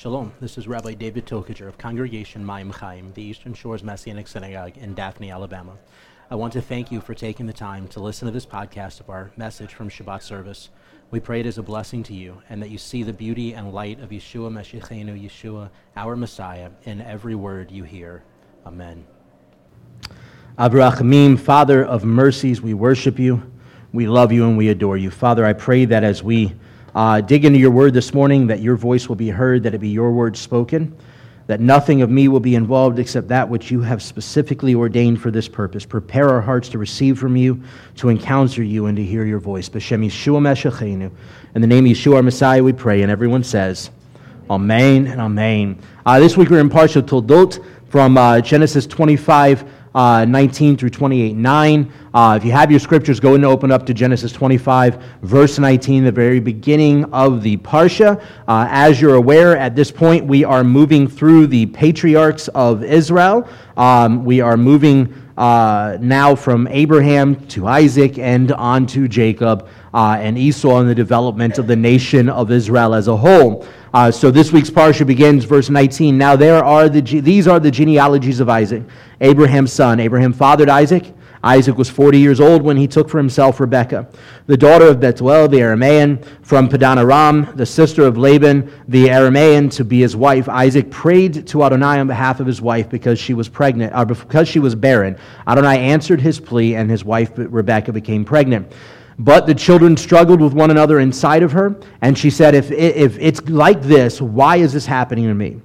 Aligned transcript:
Shalom, 0.00 0.32
this 0.40 0.56
is 0.56 0.66
Rabbi 0.66 0.94
David 0.94 1.26
Tokajer 1.26 1.68
of 1.68 1.76
Congregation 1.76 2.42
Maim 2.42 2.70
Chaim, 2.70 3.12
the 3.12 3.22
Eastern 3.22 3.52
Shores 3.52 3.82
Messianic 3.82 4.28
Synagogue 4.28 4.78
in 4.78 4.94
Daphne, 4.94 5.30
Alabama. 5.30 5.76
I 6.30 6.36
want 6.36 6.54
to 6.54 6.62
thank 6.62 6.90
you 6.90 7.02
for 7.02 7.12
taking 7.12 7.44
the 7.44 7.52
time 7.52 7.86
to 7.88 8.00
listen 8.00 8.24
to 8.24 8.32
this 8.32 8.46
podcast 8.46 9.00
of 9.00 9.10
our 9.10 9.30
message 9.36 9.74
from 9.74 9.90
Shabbat 9.90 10.22
service. 10.22 10.70
We 11.10 11.20
pray 11.20 11.40
it 11.40 11.44
is 11.44 11.58
a 11.58 11.62
blessing 11.62 12.02
to 12.04 12.14
you 12.14 12.40
and 12.48 12.62
that 12.62 12.70
you 12.70 12.78
see 12.78 13.02
the 13.02 13.12
beauty 13.12 13.52
and 13.52 13.74
light 13.74 14.00
of 14.00 14.08
Yeshua 14.08 14.50
Meshichenu, 14.50 15.22
Yeshua, 15.22 15.68
our 15.94 16.16
Messiah, 16.16 16.70
in 16.84 17.02
every 17.02 17.34
word 17.34 17.70
you 17.70 17.84
hear. 17.84 18.22
Amen. 18.64 19.06
Avraham, 20.58 21.38
Father 21.38 21.84
of 21.84 22.06
mercies, 22.06 22.62
we 22.62 22.72
worship 22.72 23.18
you, 23.18 23.52
we 23.92 24.06
love 24.06 24.32
you, 24.32 24.48
and 24.48 24.56
we 24.56 24.70
adore 24.70 24.96
you. 24.96 25.10
Father, 25.10 25.44
I 25.44 25.52
pray 25.52 25.84
that 25.84 26.04
as 26.04 26.22
we 26.22 26.54
uh, 26.94 27.20
dig 27.20 27.44
into 27.44 27.58
your 27.58 27.70
word 27.70 27.94
this 27.94 28.12
morning, 28.12 28.46
that 28.48 28.60
your 28.60 28.76
voice 28.76 29.08
will 29.08 29.16
be 29.16 29.28
heard, 29.28 29.62
that 29.62 29.74
it 29.74 29.78
be 29.78 29.88
your 29.88 30.10
word 30.12 30.36
spoken, 30.36 30.96
that 31.46 31.60
nothing 31.60 32.02
of 32.02 32.10
me 32.10 32.28
will 32.28 32.40
be 32.40 32.54
involved 32.54 32.98
except 32.98 33.28
that 33.28 33.48
which 33.48 33.70
you 33.70 33.80
have 33.80 34.02
specifically 34.02 34.74
ordained 34.74 35.20
for 35.20 35.30
this 35.30 35.48
purpose. 35.48 35.84
Prepare 35.84 36.28
our 36.28 36.40
hearts 36.40 36.68
to 36.68 36.78
receive 36.78 37.18
from 37.18 37.36
you, 37.36 37.60
to 37.96 38.08
encounter 38.08 38.62
you, 38.62 38.86
and 38.86 38.96
to 38.96 39.04
hear 39.04 39.24
your 39.24 39.40
voice. 39.40 39.68
B'Shem 39.68 40.04
Yeshua. 40.04 41.10
In 41.54 41.60
the 41.60 41.66
name 41.66 41.86
of 41.86 41.92
Yeshua, 41.92 42.16
our 42.16 42.22
Messiah, 42.22 42.62
we 42.62 42.72
pray. 42.72 43.02
And 43.02 43.10
everyone 43.10 43.42
says, 43.42 43.90
Amen 44.48 45.06
and 45.06 45.20
Amen. 45.20 45.78
Uh, 46.04 46.18
this 46.18 46.36
week 46.36 46.50
we're 46.50 46.60
in 46.60 46.70
Parsha 46.70 47.02
Toldot 47.02 47.64
from 47.88 48.16
uh, 48.16 48.40
Genesis 48.40 48.86
25 48.86 49.64
uh, 49.94 50.24
19 50.24 50.76
through 50.76 50.90
28 50.90 51.34
9. 51.34 51.92
Uh, 52.12 52.34
if 52.36 52.44
you 52.44 52.52
have 52.52 52.70
your 52.70 52.80
scriptures, 52.80 53.20
go 53.20 53.34
and 53.34 53.44
open 53.44 53.70
up 53.70 53.86
to 53.86 53.94
Genesis 53.94 54.32
25, 54.32 55.02
verse 55.22 55.58
19, 55.58 56.04
the 56.04 56.12
very 56.12 56.40
beginning 56.40 57.04
of 57.12 57.42
the 57.42 57.56
Parsha. 57.58 58.20
Uh, 58.48 58.66
as 58.70 59.00
you're 59.00 59.14
aware, 59.14 59.56
at 59.56 59.76
this 59.76 59.90
point, 59.90 60.24
we 60.24 60.44
are 60.44 60.64
moving 60.64 61.06
through 61.06 61.46
the 61.46 61.66
patriarchs 61.66 62.48
of 62.48 62.82
Israel. 62.82 63.48
Um, 63.76 64.24
we 64.24 64.40
are 64.40 64.56
moving 64.56 65.14
uh, 65.40 65.96
now 66.02 66.34
from 66.34 66.68
Abraham 66.68 67.34
to 67.46 67.66
Isaac 67.66 68.18
and 68.18 68.52
on 68.52 68.86
to 68.88 69.08
Jacob 69.08 69.66
uh, 69.94 70.18
and 70.20 70.36
Esau 70.36 70.80
and 70.80 70.88
the 70.88 70.94
development 70.94 71.56
of 71.56 71.66
the 71.66 71.76
nation 71.76 72.28
of 72.28 72.50
Israel 72.50 72.94
as 72.94 73.08
a 73.08 73.16
whole. 73.16 73.66
Uh, 73.94 74.10
so 74.10 74.30
this 74.30 74.52
week's 74.52 74.68
parsha 74.68 75.06
begins 75.06 75.44
verse 75.44 75.70
19. 75.70 76.18
Now 76.18 76.36
there 76.36 76.62
are 76.62 76.90
the 76.90 77.00
these 77.00 77.48
are 77.48 77.58
the 77.58 77.70
genealogies 77.70 78.38
of 78.38 78.50
Isaac, 78.50 78.82
Abraham's 79.22 79.72
son. 79.72 79.98
Abraham 79.98 80.34
fathered 80.34 80.68
Isaac. 80.68 81.10
Isaac 81.42 81.78
was 81.78 81.88
40 81.88 82.18
years 82.18 82.40
old 82.40 82.62
when 82.62 82.76
he 82.76 82.86
took 82.86 83.08
for 83.08 83.16
himself 83.16 83.60
Rebekah, 83.60 84.08
the 84.46 84.56
daughter 84.56 84.88
of 84.88 85.00
Bethuel 85.00 85.48
the 85.48 85.58
Aramean, 85.58 86.22
from 86.42 86.68
Padan 86.68 86.98
Aram, 86.98 87.48
the 87.56 87.64
sister 87.64 88.02
of 88.02 88.18
Laban 88.18 88.70
the 88.88 89.06
Aramean, 89.06 89.70
to 89.72 89.84
be 89.84 90.00
his 90.00 90.14
wife. 90.14 90.48
Isaac 90.48 90.90
prayed 90.90 91.46
to 91.48 91.64
Adonai 91.64 91.98
on 91.98 92.06
behalf 92.06 92.40
of 92.40 92.46
his 92.46 92.60
wife 92.60 92.90
because 92.90 93.18
she 93.18 93.32
was 93.32 93.48
pregnant, 93.48 93.94
or 93.94 94.04
because 94.04 94.48
she 94.48 94.58
was 94.58 94.74
barren. 94.74 95.16
Adonai 95.46 95.78
answered 95.78 96.20
his 96.20 96.38
plea, 96.38 96.74
and 96.76 96.90
his 96.90 97.04
wife 97.04 97.30
Rebekah 97.34 97.92
became 97.92 98.24
pregnant. 98.24 98.70
But 99.18 99.46
the 99.46 99.54
children 99.54 99.96
struggled 99.96 100.40
with 100.40 100.54
one 100.54 100.70
another 100.70 101.00
inside 101.00 101.42
of 101.42 101.52
her, 101.52 101.76
and 102.00 102.16
she 102.16 102.30
said, 102.30 102.54
if, 102.54 102.70
if 102.70 103.18
it's 103.18 103.42
like 103.48 103.82
this, 103.82 104.20
why 104.20 104.56
is 104.56 104.72
this 104.72 104.86
happening 104.86 105.26
to 105.26 105.34
me? 105.34 105.60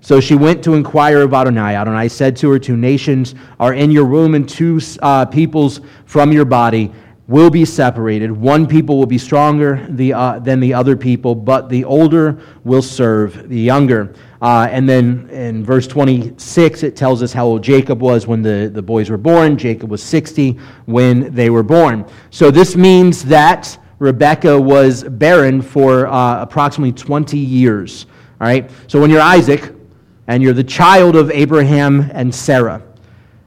So 0.00 0.20
she 0.20 0.34
went 0.34 0.62
to 0.64 0.74
inquire 0.74 1.22
of 1.22 1.34
Adonai. 1.34 1.74
Adonai 1.74 2.08
said 2.08 2.36
to 2.38 2.50
her, 2.50 2.58
Two 2.58 2.76
nations 2.76 3.34
are 3.58 3.74
in 3.74 3.90
your 3.90 4.04
womb, 4.04 4.34
and 4.34 4.48
two 4.48 4.80
uh, 5.02 5.26
peoples 5.26 5.80
from 6.06 6.32
your 6.32 6.44
body 6.44 6.92
will 7.28 7.50
be 7.50 7.64
separated. 7.64 8.32
One 8.32 8.66
people 8.66 8.96
will 8.98 9.06
be 9.06 9.18
stronger 9.18 9.86
the, 9.90 10.14
uh, 10.14 10.38
than 10.38 10.60
the 10.60 10.72
other 10.72 10.96
people, 10.96 11.34
but 11.34 11.68
the 11.68 11.84
older 11.84 12.40
will 12.64 12.80
serve 12.80 13.50
the 13.50 13.60
younger. 13.60 14.14
Uh, 14.40 14.66
and 14.70 14.88
then 14.88 15.28
in 15.28 15.62
verse 15.62 15.86
26, 15.86 16.82
it 16.82 16.96
tells 16.96 17.22
us 17.22 17.32
how 17.32 17.44
old 17.44 17.62
Jacob 17.62 18.00
was 18.00 18.26
when 18.26 18.40
the, 18.40 18.70
the 18.72 18.80
boys 18.80 19.10
were 19.10 19.18
born. 19.18 19.58
Jacob 19.58 19.90
was 19.90 20.02
60 20.02 20.52
when 20.86 21.32
they 21.34 21.50
were 21.50 21.62
born. 21.62 22.06
So 22.30 22.50
this 22.50 22.74
means 22.74 23.22
that 23.24 23.78
Rebekah 23.98 24.58
was 24.58 25.04
barren 25.04 25.60
for 25.60 26.06
uh, 26.06 26.40
approximately 26.40 26.92
20 26.92 27.36
years. 27.36 28.06
All 28.40 28.46
right? 28.46 28.70
So 28.86 29.00
when 29.00 29.10
you're 29.10 29.20
Isaac 29.20 29.74
and 30.28 30.42
you're 30.42 30.52
the 30.52 30.62
child 30.62 31.16
of 31.16 31.30
Abraham 31.30 32.10
and 32.12 32.32
Sarah, 32.32 32.82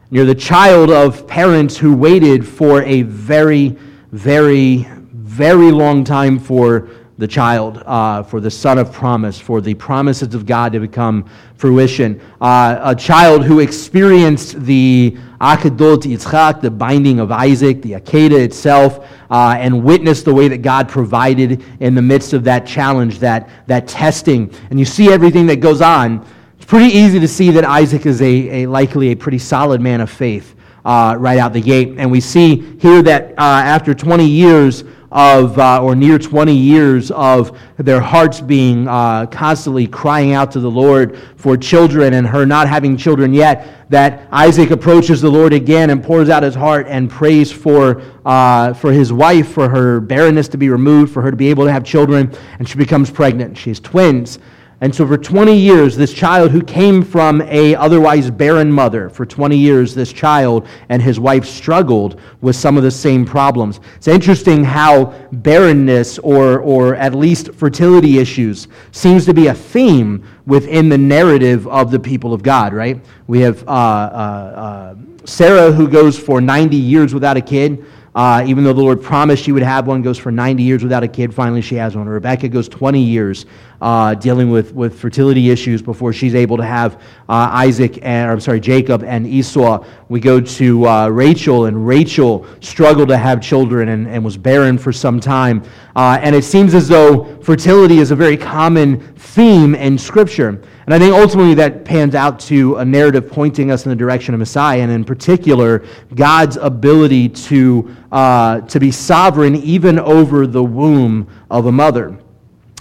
you're 0.09 0.25
the 0.25 0.35
child 0.35 0.89
of 0.89 1.25
parents 1.27 1.77
who 1.77 1.95
waited 1.95 2.45
for 2.45 2.81
a 2.83 3.03
very, 3.03 3.69
very, 4.11 4.87
very 5.13 5.71
long 5.71 6.03
time 6.03 6.37
for 6.37 6.89
the 7.19 7.27
child, 7.27 7.83
uh, 7.85 8.23
for 8.23 8.39
the 8.39 8.49
son 8.49 8.79
of 8.79 8.91
promise, 8.91 9.39
for 9.39 9.61
the 9.61 9.75
promises 9.75 10.33
of 10.33 10.47
God 10.47 10.73
to 10.73 10.79
become 10.79 11.29
fruition. 11.55 12.19
Uh, 12.41 12.79
a 12.81 12.95
child 12.95 13.45
who 13.45 13.59
experienced 13.59 14.59
the 14.61 15.15
Akedat 15.39 16.01
Yitzchak, 16.01 16.61
the 16.61 16.71
binding 16.71 17.19
of 17.19 17.31
Isaac, 17.31 17.83
the 17.83 17.91
Akedah 17.91 18.39
itself, 18.39 19.07
uh, 19.29 19.55
and 19.55 19.83
witnessed 19.83 20.25
the 20.25 20.33
way 20.33 20.47
that 20.47 20.63
God 20.63 20.89
provided 20.89 21.63
in 21.79 21.93
the 21.93 22.01
midst 22.01 22.33
of 22.33 22.43
that 22.45 22.65
challenge, 22.65 23.19
that, 23.19 23.47
that 23.67 23.87
testing. 23.87 24.51
And 24.71 24.79
you 24.79 24.85
see 24.85 25.13
everything 25.13 25.45
that 25.45 25.57
goes 25.57 25.81
on. 25.81 26.25
Pretty 26.71 26.97
easy 26.97 27.19
to 27.19 27.27
see 27.27 27.51
that 27.51 27.65
Isaac 27.65 28.05
is 28.05 28.21
a, 28.21 28.63
a 28.63 28.65
likely 28.65 29.09
a 29.09 29.15
pretty 29.15 29.39
solid 29.39 29.81
man 29.81 29.99
of 29.99 30.09
faith 30.09 30.55
uh, 30.85 31.17
right 31.19 31.37
out 31.37 31.51
the 31.51 31.59
gate. 31.59 31.95
And 31.97 32.09
we 32.09 32.21
see 32.21 32.77
here 32.79 33.01
that 33.01 33.31
uh, 33.31 33.41
after 33.41 33.93
20 33.93 34.25
years, 34.25 34.85
of, 35.11 35.59
uh, 35.59 35.83
or 35.83 35.95
near 35.95 36.17
20 36.17 36.55
years 36.55 37.11
of 37.11 37.59
their 37.75 37.99
hearts 37.99 38.39
being 38.39 38.87
uh, 38.87 39.25
constantly 39.25 39.85
crying 39.85 40.31
out 40.31 40.49
to 40.53 40.61
the 40.61 40.71
Lord 40.71 41.19
for 41.35 41.57
children 41.57 42.13
and 42.13 42.25
her 42.25 42.45
not 42.45 42.69
having 42.69 42.95
children 42.95 43.33
yet, 43.33 43.89
that 43.89 44.29
Isaac 44.31 44.71
approaches 44.71 45.19
the 45.19 45.29
Lord 45.29 45.51
again 45.51 45.89
and 45.89 46.01
pours 46.01 46.29
out 46.29 46.41
his 46.41 46.55
heart 46.55 46.87
and 46.87 47.09
prays 47.09 47.51
for, 47.51 48.01
uh, 48.25 48.71
for 48.75 48.93
his 48.93 49.11
wife, 49.11 49.51
for 49.51 49.67
her 49.67 49.99
barrenness 49.99 50.47
to 50.47 50.57
be 50.57 50.69
removed, 50.69 51.11
for 51.13 51.21
her 51.21 51.31
to 51.31 51.37
be 51.37 51.49
able 51.49 51.65
to 51.65 51.71
have 51.73 51.83
children, 51.83 52.33
and 52.59 52.69
she 52.69 52.77
becomes 52.77 53.11
pregnant. 53.11 53.57
She 53.57 53.71
has 53.71 53.81
twins. 53.81 54.39
And 54.81 54.93
so 54.93 55.05
for 55.05 55.15
20 55.15 55.55
years, 55.55 55.95
this 55.95 56.11
child 56.11 56.49
who 56.49 56.63
came 56.63 57.03
from 57.03 57.43
a 57.43 57.75
otherwise 57.75 58.31
barren 58.31 58.71
mother, 58.71 59.11
for 59.11 59.27
20 59.27 59.55
years, 59.55 59.93
this 59.93 60.11
child 60.11 60.67
and 60.89 60.99
his 60.99 61.19
wife 61.19 61.45
struggled 61.45 62.19
with 62.41 62.55
some 62.55 62.77
of 62.77 62.83
the 62.83 62.89
same 62.89 63.23
problems. 63.23 63.79
It's 63.97 64.07
interesting 64.07 64.63
how 64.63 65.13
barrenness 65.31 66.17
or, 66.17 66.61
or 66.61 66.95
at 66.95 67.13
least 67.13 67.53
fertility 67.53 68.17
issues 68.17 68.67
seems 68.91 69.23
to 69.25 69.35
be 69.35 69.47
a 69.47 69.53
theme 69.53 70.27
within 70.47 70.89
the 70.89 70.97
narrative 70.97 71.67
of 71.67 71.91
the 71.91 71.99
people 71.99 72.33
of 72.33 72.41
God, 72.41 72.73
right? 72.73 72.99
We 73.27 73.39
have 73.41 73.61
uh, 73.67 73.71
uh, 73.71 73.73
uh, 73.73 74.95
Sarah 75.25 75.71
who 75.71 75.87
goes 75.87 76.17
for 76.17 76.41
90 76.41 76.75
years 76.75 77.13
without 77.13 77.37
a 77.37 77.41
kid. 77.41 77.85
Uh, 78.13 78.43
even 78.45 78.65
though 78.65 78.73
the 78.73 78.81
Lord 78.81 79.01
promised 79.01 79.41
she 79.41 79.53
would 79.53 79.63
have 79.63 79.87
one, 79.87 80.01
goes 80.01 80.17
for 80.17 80.31
90 80.31 80.63
years 80.63 80.83
without 80.83 81.01
a 81.01 81.07
kid. 81.07 81.33
Finally, 81.33 81.61
she 81.61 81.75
has 81.75 81.95
one. 81.95 82.09
Rebecca 82.09 82.49
goes 82.49 82.67
20 82.67 83.01
years 83.01 83.45
uh, 83.81 84.13
dealing 84.13 84.51
with, 84.51 84.73
with 84.73 84.99
fertility 84.99 85.49
issues 85.49 85.81
before 85.81 86.13
she's 86.13 86.35
able 86.35 86.55
to 86.55 86.63
have 86.63 87.01
uh, 87.27 87.49
Isaac 87.51 87.99
and, 88.03 88.29
or, 88.29 88.33
I'm 88.33 88.39
sorry, 88.39 88.59
Jacob 88.59 89.03
and 89.03 89.25
Esau. 89.25 89.83
We 90.07 90.19
go 90.19 90.39
to 90.39 90.87
uh, 90.87 91.07
Rachel, 91.09 91.65
and 91.65 91.87
Rachel 91.87 92.45
struggled 92.59 93.09
to 93.09 93.17
have 93.17 93.41
children 93.41 93.89
and, 93.89 94.07
and 94.07 94.23
was 94.23 94.37
barren 94.37 94.77
for 94.77 94.91
some 94.91 95.19
time. 95.19 95.63
Uh, 95.95 96.19
and 96.21 96.35
it 96.35 96.43
seems 96.43 96.75
as 96.75 96.87
though 96.87 97.41
fertility 97.41 97.97
is 97.97 98.11
a 98.11 98.15
very 98.15 98.37
common 98.37 98.99
theme 99.15 99.75
in 99.75 99.97
Scripture. 99.97 100.61
And 100.85 100.93
I 100.93 100.99
think 100.99 101.15
ultimately 101.15 101.53
that 101.55 101.85
pans 101.85 102.15
out 102.15 102.39
to 102.41 102.77
a 102.77 102.85
narrative 102.85 103.29
pointing 103.29 103.71
us 103.71 103.85
in 103.85 103.89
the 103.89 103.95
direction 103.95 104.33
of 104.33 104.39
Messiah, 104.39 104.81
and 104.81 104.91
in 104.91 105.03
particular, 105.03 105.85
God's 106.13 106.57
ability 106.57 107.29
to, 107.29 107.95
uh, 108.11 108.61
to 108.61 108.79
be 108.79 108.91
sovereign 108.91 109.55
even 109.55 109.97
over 109.97 110.45
the 110.45 110.63
womb 110.63 111.27
of 111.49 111.65
a 111.65 111.71
mother. 111.71 112.19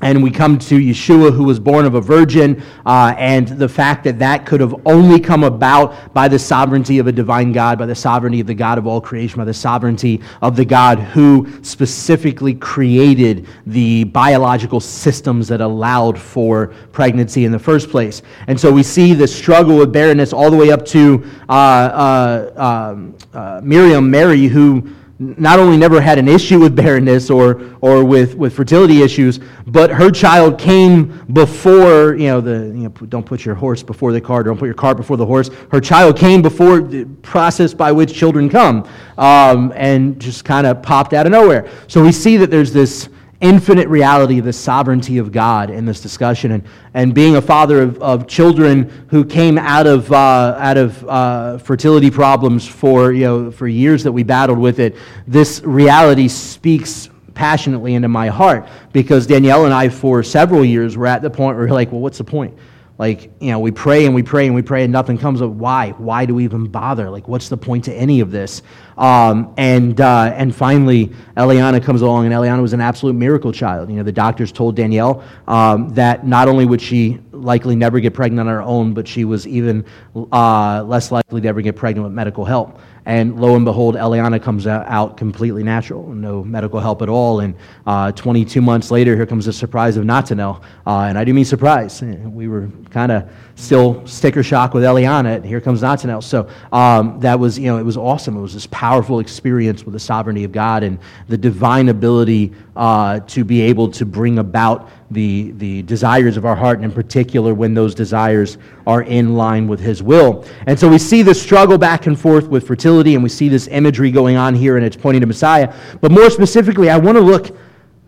And 0.02 0.22
we 0.22 0.30
come 0.30 0.58
to 0.58 0.78
Yeshua, 0.78 1.34
who 1.34 1.44
was 1.44 1.60
born 1.60 1.84
of 1.84 1.94
a 1.94 2.00
virgin, 2.00 2.62
uh, 2.86 3.14
and 3.18 3.46
the 3.46 3.68
fact 3.68 4.04
that 4.04 4.18
that 4.18 4.46
could 4.46 4.60
have 4.60 4.74
only 4.86 5.20
come 5.20 5.44
about 5.44 6.14
by 6.14 6.26
the 6.26 6.38
sovereignty 6.38 6.98
of 6.98 7.06
a 7.06 7.12
divine 7.12 7.52
God, 7.52 7.78
by 7.78 7.86
the 7.86 7.94
sovereignty 7.94 8.40
of 8.40 8.46
the 8.46 8.54
God 8.54 8.78
of 8.78 8.86
all 8.86 9.00
creation, 9.00 9.38
by 9.38 9.44
the 9.44 9.52
sovereignty 9.52 10.22
of 10.40 10.56
the 10.56 10.64
God 10.64 10.98
who 10.98 11.48
specifically 11.62 12.54
created 12.54 13.46
the 13.66 14.04
biological 14.04 14.80
systems 14.80 15.48
that 15.48 15.60
allowed 15.60 16.18
for 16.18 16.68
pregnancy 16.92 17.44
in 17.44 17.52
the 17.52 17.58
first 17.58 17.90
place. 17.90 18.22
And 18.46 18.58
so 18.58 18.72
we 18.72 18.82
see 18.82 19.12
the 19.12 19.28
struggle 19.28 19.76
with 19.76 19.92
barrenness 19.92 20.32
all 20.32 20.50
the 20.50 20.56
way 20.56 20.72
up 20.72 20.86
to 20.86 21.24
uh, 21.48 21.52
uh, 21.52 22.90
um, 22.92 23.14
uh 23.34 23.60
Miriam, 23.62 24.10
Mary, 24.10 24.46
who 24.46 24.90
not 25.20 25.58
only 25.58 25.76
never 25.76 26.00
had 26.00 26.18
an 26.18 26.28
issue 26.28 26.58
with 26.58 26.74
barrenness 26.74 27.28
or, 27.28 27.76
or 27.82 28.02
with, 28.02 28.34
with 28.36 28.54
fertility 28.54 29.02
issues, 29.02 29.38
but 29.66 29.90
her 29.90 30.10
child 30.10 30.58
came 30.58 31.22
before, 31.34 32.14
you 32.14 32.28
know, 32.28 32.40
the, 32.40 32.72
you 32.74 32.84
know, 32.84 32.88
don't 32.88 33.26
put 33.26 33.44
your 33.44 33.54
horse 33.54 33.82
before 33.82 34.12
the 34.12 34.20
cart, 34.20 34.46
don't 34.46 34.56
put 34.56 34.64
your 34.64 34.74
cart 34.74 34.96
before 34.96 35.18
the 35.18 35.26
horse. 35.26 35.50
Her 35.70 35.78
child 35.78 36.16
came 36.16 36.40
before 36.40 36.80
the 36.80 37.04
process 37.20 37.74
by 37.74 37.92
which 37.92 38.14
children 38.14 38.48
come 38.48 38.88
um, 39.18 39.74
and 39.76 40.18
just 40.18 40.46
kind 40.46 40.66
of 40.66 40.82
popped 40.82 41.12
out 41.12 41.26
of 41.26 41.32
nowhere. 41.32 41.68
So 41.86 42.02
we 42.02 42.12
see 42.12 42.38
that 42.38 42.50
there's 42.50 42.72
this 42.72 43.10
infinite 43.40 43.88
reality 43.88 44.40
the 44.40 44.52
sovereignty 44.52 45.18
of 45.18 45.32
God 45.32 45.70
in 45.70 45.86
this 45.86 46.00
discussion. 46.00 46.52
And, 46.52 46.64
and 46.92 47.14
being 47.14 47.36
a 47.36 47.42
father 47.42 47.82
of, 47.82 48.00
of 48.02 48.26
children 48.26 49.06
who 49.08 49.24
came 49.24 49.56
out 49.56 49.86
of, 49.86 50.12
uh, 50.12 50.56
out 50.58 50.76
of 50.76 51.08
uh, 51.08 51.58
fertility 51.58 52.10
problems 52.10 52.66
for, 52.66 53.12
you 53.12 53.24
know, 53.24 53.50
for 53.50 53.66
years 53.66 54.04
that 54.04 54.12
we 54.12 54.22
battled 54.22 54.58
with 54.58 54.78
it, 54.78 54.96
this 55.26 55.62
reality 55.62 56.28
speaks 56.28 57.08
passionately 57.34 57.94
into 57.94 58.08
my 58.08 58.28
heart 58.28 58.68
because 58.92 59.26
Danielle 59.26 59.64
and 59.64 59.72
I, 59.72 59.88
for 59.88 60.22
several 60.22 60.64
years, 60.64 60.96
were 60.96 61.06
at 61.06 61.22
the 61.22 61.30
point 61.30 61.56
where 61.56 61.66
we're 61.66 61.72
like, 61.72 61.90
well, 61.90 62.00
what's 62.02 62.18
the 62.18 62.24
point? 62.24 62.54
Like, 63.00 63.30
you 63.40 63.50
know, 63.50 63.58
we 63.60 63.70
pray 63.70 64.04
and 64.04 64.14
we 64.14 64.22
pray 64.22 64.44
and 64.44 64.54
we 64.54 64.60
pray 64.60 64.84
and 64.84 64.92
nothing 64.92 65.16
comes 65.16 65.40
up 65.40 65.52
why? 65.52 65.92
Why 65.92 66.26
do 66.26 66.34
we 66.34 66.44
even 66.44 66.66
bother? 66.66 67.08
Like, 67.08 67.28
what's 67.28 67.48
the 67.48 67.56
point 67.56 67.86
to 67.86 67.94
any 67.94 68.20
of 68.20 68.30
this? 68.30 68.60
Um, 68.98 69.54
and, 69.56 69.98
uh, 69.98 70.34
and 70.36 70.54
finally, 70.54 71.10
Eliana 71.34 71.82
comes 71.82 72.02
along, 72.02 72.26
and 72.26 72.34
Eliana 72.34 72.60
was 72.60 72.74
an 72.74 72.82
absolute 72.82 73.14
miracle 73.14 73.52
child. 73.52 73.88
You 73.88 73.96
know, 73.96 74.02
the 74.02 74.12
doctors 74.12 74.52
told 74.52 74.76
Danielle 74.76 75.24
um, 75.48 75.88
that 75.94 76.26
not 76.26 76.46
only 76.46 76.66
would 76.66 76.82
she 76.82 77.18
likely 77.32 77.74
never 77.74 78.00
get 78.00 78.12
pregnant 78.12 78.46
on 78.46 78.54
her 78.54 78.60
own, 78.60 78.92
but 78.92 79.08
she 79.08 79.24
was 79.24 79.46
even 79.46 79.86
uh, 80.14 80.84
less 80.86 81.10
likely 81.10 81.40
to 81.40 81.48
ever 81.48 81.62
get 81.62 81.76
pregnant 81.76 82.04
with 82.04 82.12
medical 82.12 82.44
help. 82.44 82.80
And 83.06 83.40
lo 83.40 83.56
and 83.56 83.64
behold, 83.64 83.94
Eliana 83.94 84.42
comes 84.42 84.66
out 84.66 85.16
completely 85.16 85.62
natural, 85.62 86.08
no 86.08 86.44
medical 86.44 86.80
help 86.80 87.02
at 87.02 87.08
all. 87.08 87.40
And 87.40 87.54
uh, 87.86 88.12
22 88.12 88.60
months 88.60 88.90
later, 88.90 89.16
here 89.16 89.26
comes 89.26 89.46
the 89.46 89.52
surprise 89.52 89.96
of 89.96 90.04
Natanel. 90.04 90.62
Uh, 90.86 91.06
and 91.08 91.16
I 91.16 91.24
do 91.24 91.32
mean 91.32 91.44
surprise. 91.44 92.02
We 92.02 92.48
were 92.48 92.68
kind 92.90 93.10
of 93.12 93.30
still 93.54 94.06
sticker 94.06 94.42
shock 94.42 94.74
with 94.74 94.84
Eliana, 94.84 95.36
and 95.36 95.44
here 95.44 95.60
comes 95.60 95.82
Natanel. 95.82 96.22
So 96.22 96.48
um, 96.72 97.20
that 97.20 97.38
was, 97.38 97.58
you 97.58 97.66
know, 97.66 97.78
it 97.78 97.84
was 97.84 97.96
awesome. 97.96 98.36
It 98.36 98.40
was 98.40 98.54
this 98.54 98.66
powerful 98.66 99.20
experience 99.20 99.84
with 99.84 99.94
the 99.94 100.00
sovereignty 100.00 100.44
of 100.44 100.52
God 100.52 100.82
and 100.82 100.98
the 101.28 101.38
divine 101.38 101.88
ability 101.88 102.52
uh, 102.80 103.20
to 103.20 103.44
be 103.44 103.60
able 103.60 103.90
to 103.90 104.06
bring 104.06 104.38
about 104.38 104.88
the, 105.10 105.50
the 105.58 105.82
desires 105.82 106.38
of 106.38 106.46
our 106.46 106.56
heart, 106.56 106.78
and 106.78 106.86
in 106.86 106.90
particular 106.90 107.52
when 107.52 107.74
those 107.74 107.94
desires 107.94 108.56
are 108.86 109.02
in 109.02 109.34
line 109.34 109.68
with 109.68 109.78
His 109.78 110.02
will. 110.02 110.46
And 110.66 110.80
so 110.80 110.88
we 110.88 110.96
see 110.96 111.20
this 111.20 111.40
struggle 111.40 111.76
back 111.76 112.06
and 112.06 112.18
forth 112.18 112.48
with 112.48 112.66
fertility, 112.66 113.16
and 113.16 113.22
we 113.22 113.28
see 113.28 113.50
this 113.50 113.68
imagery 113.68 114.10
going 114.10 114.38
on 114.38 114.54
here, 114.54 114.78
and 114.78 114.86
it's 114.86 114.96
pointing 114.96 115.20
to 115.20 115.26
Messiah. 115.26 115.74
But 116.00 116.10
more 116.10 116.30
specifically, 116.30 116.88
I 116.88 116.96
want 116.96 117.18
to 117.18 117.22
look 117.22 117.54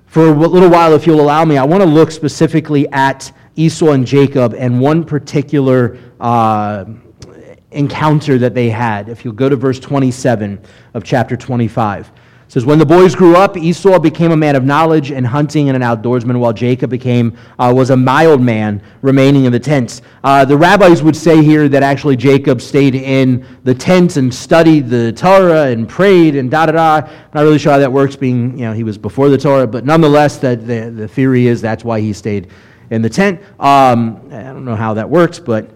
for 0.07 0.29
a 0.29 0.33
little 0.33 0.71
while, 0.71 0.95
if 0.95 1.07
you'll 1.07 1.21
allow 1.21 1.45
me, 1.45 1.59
I 1.59 1.65
want 1.65 1.83
to 1.83 1.89
look 1.89 2.11
specifically 2.11 2.89
at 2.93 3.31
Esau 3.57 3.91
and 3.91 4.07
Jacob 4.07 4.55
and 4.55 4.81
one 4.81 5.05
particular 5.05 5.99
uh, 6.19 6.87
encounter 7.73 8.39
that 8.39 8.55
they 8.55 8.71
had. 8.71 9.11
If 9.11 9.23
you'll 9.23 9.35
go 9.35 9.51
to 9.51 9.57
verse 9.57 9.79
27 9.79 10.65
of 10.95 11.05
chapter 11.05 11.37
25 11.37 12.11
says, 12.53 12.67
When 12.67 12.79
the 12.79 12.85
boys 12.85 13.15
grew 13.15 13.35
up, 13.35 13.57
Esau 13.57 13.99
became 13.99 14.31
a 14.31 14.37
man 14.37 14.57
of 14.57 14.63
knowledge 14.63 15.11
and 15.11 15.27
hunting 15.27 15.71
and 15.71 15.77
an 15.77 15.81
outdoorsman, 15.83 16.39
while 16.39 16.53
Jacob 16.53 16.91
became, 16.91 17.35
uh, 17.59 17.73
was 17.75 17.89
a 17.89 17.97
mild 17.97 18.43
man, 18.43 18.83
remaining 19.01 19.47
in 19.47 19.53
the 19.53 19.59
tents. 19.59 20.03
Uh, 20.23 20.45
the 20.45 20.55
rabbis 20.55 21.03
would 21.03 21.17
say 21.17 21.43
here 21.43 21.67
that 21.67 21.83
actually 21.83 22.15
Jacob 22.15 22.61
stayed 22.61 22.95
in 22.95 23.47
the 23.65 23.75
tents 23.75 24.19
and 24.19 24.35
studied 24.35 24.91
the 24.91 25.15
Torah 25.15 25.69
and 25.69 25.89
prayed 25.89 26.37
and 26.37 26.51
da 26.51 26.67
da 26.67 26.73
da. 26.73 27.11
Not 27.33 27.41
really 27.41 27.59
sure 27.59 27.73
how 27.73 27.79
that 27.79 27.91
works, 27.91 28.17
being, 28.17 28.59
you 28.59 28.67
know, 28.67 28.75
he 28.75 28.85
was 28.85 28.99
before 28.99 29.31
the 29.31 29.39
Torah, 29.39 29.67
but 29.67 29.87
nonetheless, 29.87 30.37
that 30.41 30.67
the, 30.67 30.91
the 30.91 31.09
theory 31.09 31.47
is 31.47 31.63
that's 31.63 31.85
why 31.85 32.03
he 32.03 32.13
stayed 32.13 32.49
in 32.91 33.01
the 33.01 33.09
tent. 33.09 33.41
Um, 33.61 34.29
I 34.31 34.43
don't 34.43 34.67
know 34.67 34.77
how 34.77 34.93
that 34.93 35.09
works, 35.09 35.39
but 35.39 35.71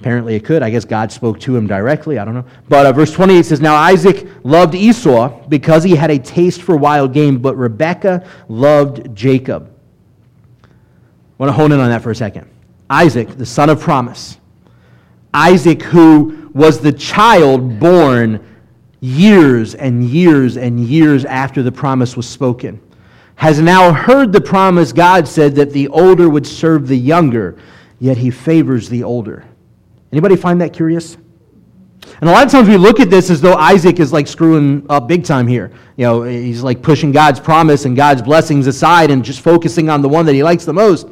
Apparently 0.00 0.36
it 0.36 0.44
could. 0.44 0.62
I 0.62 0.70
guess 0.70 0.84
God 0.84 1.10
spoke 1.10 1.40
to 1.40 1.56
him 1.56 1.66
directly. 1.66 2.18
I 2.18 2.24
don't 2.24 2.34
know. 2.34 2.44
But 2.68 2.86
uh, 2.86 2.92
verse 2.92 3.12
28 3.12 3.44
says 3.44 3.60
Now 3.60 3.74
Isaac 3.74 4.28
loved 4.44 4.74
Esau 4.74 5.48
because 5.48 5.82
he 5.82 5.96
had 5.96 6.10
a 6.10 6.18
taste 6.18 6.62
for 6.62 6.76
wild 6.76 7.12
game, 7.12 7.38
but 7.38 7.56
Rebekah 7.56 8.26
loved 8.48 9.14
Jacob. 9.14 9.74
I 10.62 10.68
want 11.38 11.48
to 11.48 11.52
hone 11.52 11.72
in 11.72 11.80
on 11.80 11.88
that 11.88 12.02
for 12.02 12.10
a 12.10 12.14
second. 12.14 12.48
Isaac, 12.88 13.36
the 13.36 13.46
son 13.46 13.70
of 13.70 13.80
promise. 13.80 14.38
Isaac, 15.34 15.82
who 15.82 16.50
was 16.54 16.80
the 16.80 16.92
child 16.92 17.78
born 17.78 18.44
years 19.00 19.74
and 19.74 20.04
years 20.04 20.56
and 20.56 20.80
years 20.80 21.24
after 21.24 21.62
the 21.62 21.72
promise 21.72 22.16
was 22.16 22.28
spoken, 22.28 22.80
has 23.34 23.60
now 23.60 23.92
heard 23.92 24.32
the 24.32 24.40
promise 24.40 24.92
God 24.92 25.28
said 25.28 25.54
that 25.56 25.70
the 25.72 25.88
older 25.88 26.28
would 26.28 26.46
serve 26.46 26.88
the 26.88 26.96
younger, 26.96 27.56
yet 28.00 28.16
he 28.16 28.30
favors 28.30 28.88
the 28.88 29.04
older. 29.04 29.44
Anybody 30.12 30.36
find 30.36 30.60
that 30.60 30.72
curious? 30.72 31.16
And 32.20 32.28
a 32.28 32.32
lot 32.32 32.46
of 32.46 32.50
times 32.50 32.68
we 32.68 32.76
look 32.76 33.00
at 33.00 33.10
this 33.10 33.30
as 33.30 33.40
though 33.40 33.54
Isaac 33.54 34.00
is 34.00 34.12
like 34.12 34.26
screwing 34.26 34.86
up 34.88 35.06
big 35.06 35.24
time 35.24 35.46
here. 35.46 35.70
You 35.96 36.04
know, 36.04 36.22
he's 36.22 36.62
like 36.62 36.82
pushing 36.82 37.12
God's 37.12 37.38
promise 37.38 37.84
and 37.84 37.94
God's 37.94 38.22
blessings 38.22 38.66
aside 38.66 39.10
and 39.10 39.24
just 39.24 39.40
focusing 39.40 39.88
on 39.90 40.02
the 40.02 40.08
one 40.08 40.26
that 40.26 40.34
he 40.34 40.42
likes 40.42 40.64
the 40.64 40.72
most. 40.72 41.08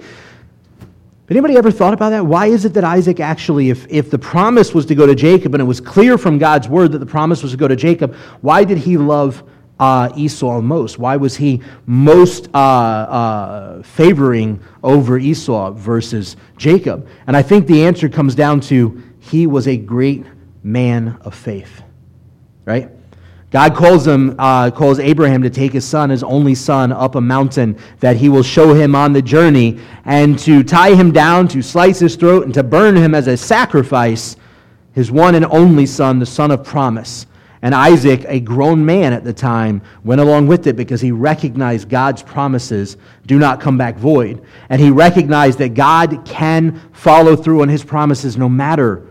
But 1.27 1.37
anybody 1.37 1.57
ever 1.57 1.73
thought 1.73 1.93
about 1.93 2.11
that? 2.11 2.25
Why 2.25 2.47
is 2.47 2.65
it 2.65 2.73
that 2.75 2.85
Isaac 2.85 3.21
actually, 3.21 3.71
if, 3.71 3.87
if 3.89 4.11
the 4.11 4.19
promise 4.19 4.73
was 4.73 4.87
to 4.87 4.95
go 4.95 5.07
to 5.07 5.15
Jacob 5.15 5.55
and 5.55 5.61
it 5.61 5.65
was 5.65 5.81
clear 5.81 6.17
from 6.17 6.39
God's 6.39 6.69
word 6.69 6.93
that 6.93 6.99
the 6.99 7.07
promise 7.07 7.43
was 7.43 7.51
to 7.51 7.59
go 7.59 7.67
to 7.67 7.77
Jacob, 7.77 8.15
why 8.41 8.65
did 8.65 8.79
he 8.79 8.97
love 8.97 9.43
uh, 9.79 10.11
Esau 10.17 10.61
most? 10.61 10.99
Why 10.99 11.17
was 11.17 11.37
he 11.37 11.63
most 11.87 12.49
uh, 12.55 12.59
uh, 12.59 13.83
favoring 13.83 14.61
over 14.83 15.19
Esau 15.19 15.73
versus 15.73 16.37
Jacob? 16.57 17.09
And 17.27 17.37
I 17.37 17.43
think 17.43 17.67
the 17.67 17.85
answer 17.85 18.09
comes 18.09 18.35
down 18.35 18.61
to 18.63 19.03
he 19.21 19.47
was 19.47 19.69
a 19.69 19.77
great 19.77 20.25
man 20.63 21.19
of 21.23 21.35
faith, 21.35 21.83
right? 22.65 22.91
God 23.51 23.75
calls 23.75 24.07
him, 24.07 24.35
uh, 24.39 24.71
calls 24.71 24.99
Abraham 24.99 25.41
to 25.43 25.51
take 25.51 25.73
his 25.73 25.85
son, 25.85 26.11
his 26.11 26.23
only 26.23 26.55
son, 26.55 26.91
up 26.93 27.15
a 27.15 27.21
mountain 27.21 27.79
that 28.01 28.17
he 28.17 28.29
will 28.29 28.43
show 28.43 28.75
him 28.75 28.95
on 28.95 29.13
the 29.13 29.23
journey, 29.23 29.79
and 30.05 30.39
to 30.41 30.65
tie 30.65 30.95
him 30.95 31.13
down, 31.13 31.47
to 31.49 31.63
slice 31.63 32.01
his 32.01 32.17
throat, 32.17 32.45
and 32.45 32.53
to 32.55 32.63
burn 32.63 32.97
him 32.97 33.15
as 33.15 33.29
a 33.29 33.37
sacrifice, 33.37 34.37
his 34.93 35.13
one 35.13 35.37
and 35.37 35.45
only 35.47 35.87
son, 35.87 36.19
the 36.19 36.27
son 36.27 36.51
of 36.51 36.65
promise. 36.65 37.27
And 37.67 37.75
Isaac, 37.75 38.25
a 38.29 38.39
grown 38.39 38.87
man 38.87 39.13
at 39.13 39.25
the 39.25 39.33
time, 39.33 39.83
went 40.05 40.21
along 40.21 40.47
with 40.47 40.69
it 40.69 40.77
because 40.77 41.01
he 41.01 41.11
recognized 41.11 41.89
God's 41.89 42.23
promises 42.23 42.97
do 43.27 43.41
not 43.41 43.61
come 43.61 43.77
back 43.77 43.97
void. 43.97 44.41
And 44.69 44.81
he 44.81 44.93
recognized 44.93 45.59
that 45.59 45.75
God 45.75 46.25
can 46.25 46.81
follow 46.93 47.35
through 47.35 47.63
on 47.63 47.69
his 47.69 47.83
promises 47.83 48.37
no 48.37 48.49
matter 48.49 49.05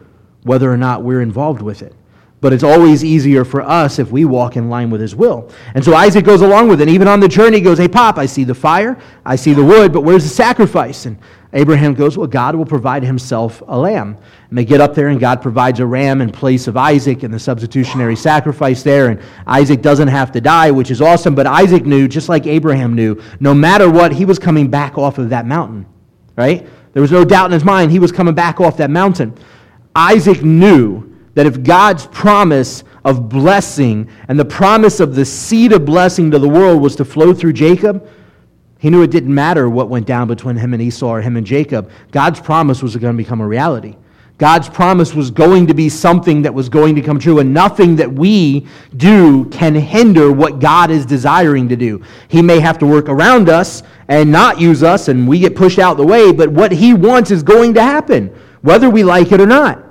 whether 0.43 0.71
or 0.71 0.77
not 0.77 1.03
we're 1.03 1.19
involved 1.19 1.61
with 1.61 1.81
it. 1.81 1.93
But 2.39 2.53
it's 2.53 2.63
always 2.63 3.03
easier 3.03 3.43
for 3.43 3.61
us 3.61 3.99
if 3.99 4.09
we 4.09 4.23
walk 4.23 4.55
in 4.55 4.69
line 4.69 4.89
with 4.89 5.01
his 5.01 5.17
will. 5.17 5.51
And 5.73 5.83
so 5.83 5.93
Isaac 5.93 6.23
goes 6.23 6.41
along 6.41 6.69
with 6.69 6.79
it. 6.79 6.83
And 6.83 6.91
even 6.91 7.09
on 7.09 7.19
the 7.19 7.27
journey, 7.27 7.57
he 7.57 7.61
goes, 7.61 7.77
Hey, 7.77 7.89
Pop, 7.89 8.17
I 8.17 8.25
see 8.25 8.45
the 8.45 8.55
fire, 8.55 8.97
I 9.25 9.35
see 9.35 9.51
the 9.51 9.65
wood, 9.65 9.91
but 9.91 10.05
where's 10.05 10.23
the 10.23 10.29
sacrifice? 10.29 11.05
And 11.05 11.17
Abraham 11.55 11.93
goes, 11.93 12.17
Well, 12.17 12.27
God 12.27 12.53
will 12.55 12.65
provide 12.65 13.01
himself 13.01 13.63
a 13.67 13.77
lamb. 13.77 14.17
And 14.49 14.57
they 14.57 14.65
get 14.65 14.81
up 14.81 14.93
there, 14.93 15.07
and 15.07 15.19
God 15.19 15.41
provides 15.41 15.79
a 15.79 15.85
ram 15.85 16.21
in 16.21 16.29
place 16.29 16.67
of 16.67 16.75
Isaac 16.75 17.23
and 17.23 17.33
the 17.33 17.39
substitutionary 17.39 18.17
sacrifice 18.17 18.83
there. 18.83 19.07
And 19.07 19.21
Isaac 19.47 19.81
doesn't 19.81 20.09
have 20.09 20.33
to 20.33 20.41
die, 20.41 20.69
which 20.69 20.91
is 20.91 21.01
awesome. 21.01 21.33
But 21.33 21.47
Isaac 21.47 21.85
knew, 21.85 22.09
just 22.09 22.27
like 22.27 22.45
Abraham 22.45 22.93
knew, 22.93 23.21
no 23.39 23.53
matter 23.53 23.89
what, 23.89 24.11
he 24.11 24.25
was 24.25 24.37
coming 24.37 24.69
back 24.69 24.97
off 24.97 25.17
of 25.17 25.29
that 25.29 25.45
mountain, 25.45 25.85
right? 26.35 26.67
There 26.91 27.01
was 27.01 27.11
no 27.11 27.23
doubt 27.23 27.45
in 27.45 27.51
his 27.53 27.63
mind 27.63 27.89
he 27.89 27.99
was 27.99 28.11
coming 28.11 28.35
back 28.35 28.59
off 28.59 28.75
that 28.77 28.89
mountain. 28.89 29.33
Isaac 29.95 30.43
knew 30.43 31.15
that 31.35 31.45
if 31.45 31.63
God's 31.63 32.05
promise 32.07 32.83
of 33.05 33.29
blessing 33.29 34.09
and 34.27 34.37
the 34.37 34.45
promise 34.45 34.99
of 34.99 35.15
the 35.15 35.23
seed 35.23 35.71
of 35.71 35.85
blessing 35.85 36.31
to 36.31 36.39
the 36.39 36.49
world 36.49 36.81
was 36.81 36.97
to 36.97 37.05
flow 37.05 37.33
through 37.33 37.53
Jacob, 37.53 38.09
he 38.85 38.91
knew 38.91 39.01
it 39.01 39.09
didn't 39.09 39.33
matter 39.33 39.67
what 39.67 39.89
went 39.89 40.05
down 40.05 40.27
between 40.27 40.57
him 40.57 40.71
and 40.71 40.79
Esau 40.79 41.07
or 41.07 41.19
him 41.19 41.37
and 41.37 41.47
Jacob. 41.47 41.89
God's 42.11 42.39
promise 42.39 42.83
was 42.83 42.95
going 42.95 43.15
to 43.15 43.17
become 43.17 43.41
a 43.41 43.47
reality. 43.47 43.95
God's 44.37 44.69
promise 44.69 45.15
was 45.15 45.31
going 45.31 45.65
to 45.65 45.73
be 45.73 45.89
something 45.89 46.43
that 46.43 46.53
was 46.53 46.69
going 46.69 46.93
to 46.93 47.01
come 47.01 47.17
true, 47.17 47.39
and 47.39 47.51
nothing 47.51 47.95
that 47.95 48.13
we 48.13 48.67
do 48.95 49.45
can 49.45 49.73
hinder 49.73 50.31
what 50.31 50.59
God 50.59 50.91
is 50.91 51.03
desiring 51.03 51.67
to 51.69 51.75
do. 51.75 52.03
He 52.27 52.43
may 52.43 52.59
have 52.59 52.77
to 52.77 52.85
work 52.85 53.09
around 53.09 53.49
us 53.49 53.81
and 54.07 54.31
not 54.31 54.61
use 54.61 54.83
us, 54.83 55.07
and 55.07 55.27
we 55.27 55.39
get 55.39 55.55
pushed 55.55 55.79
out 55.79 55.97
the 55.97 56.05
way, 56.05 56.31
but 56.31 56.49
what 56.49 56.71
He 56.71 56.93
wants 56.93 57.31
is 57.31 57.41
going 57.41 57.73
to 57.73 57.81
happen, 57.81 58.27
whether 58.61 58.87
we 58.87 59.03
like 59.03 59.31
it 59.31 59.41
or 59.41 59.47
not. 59.47 59.83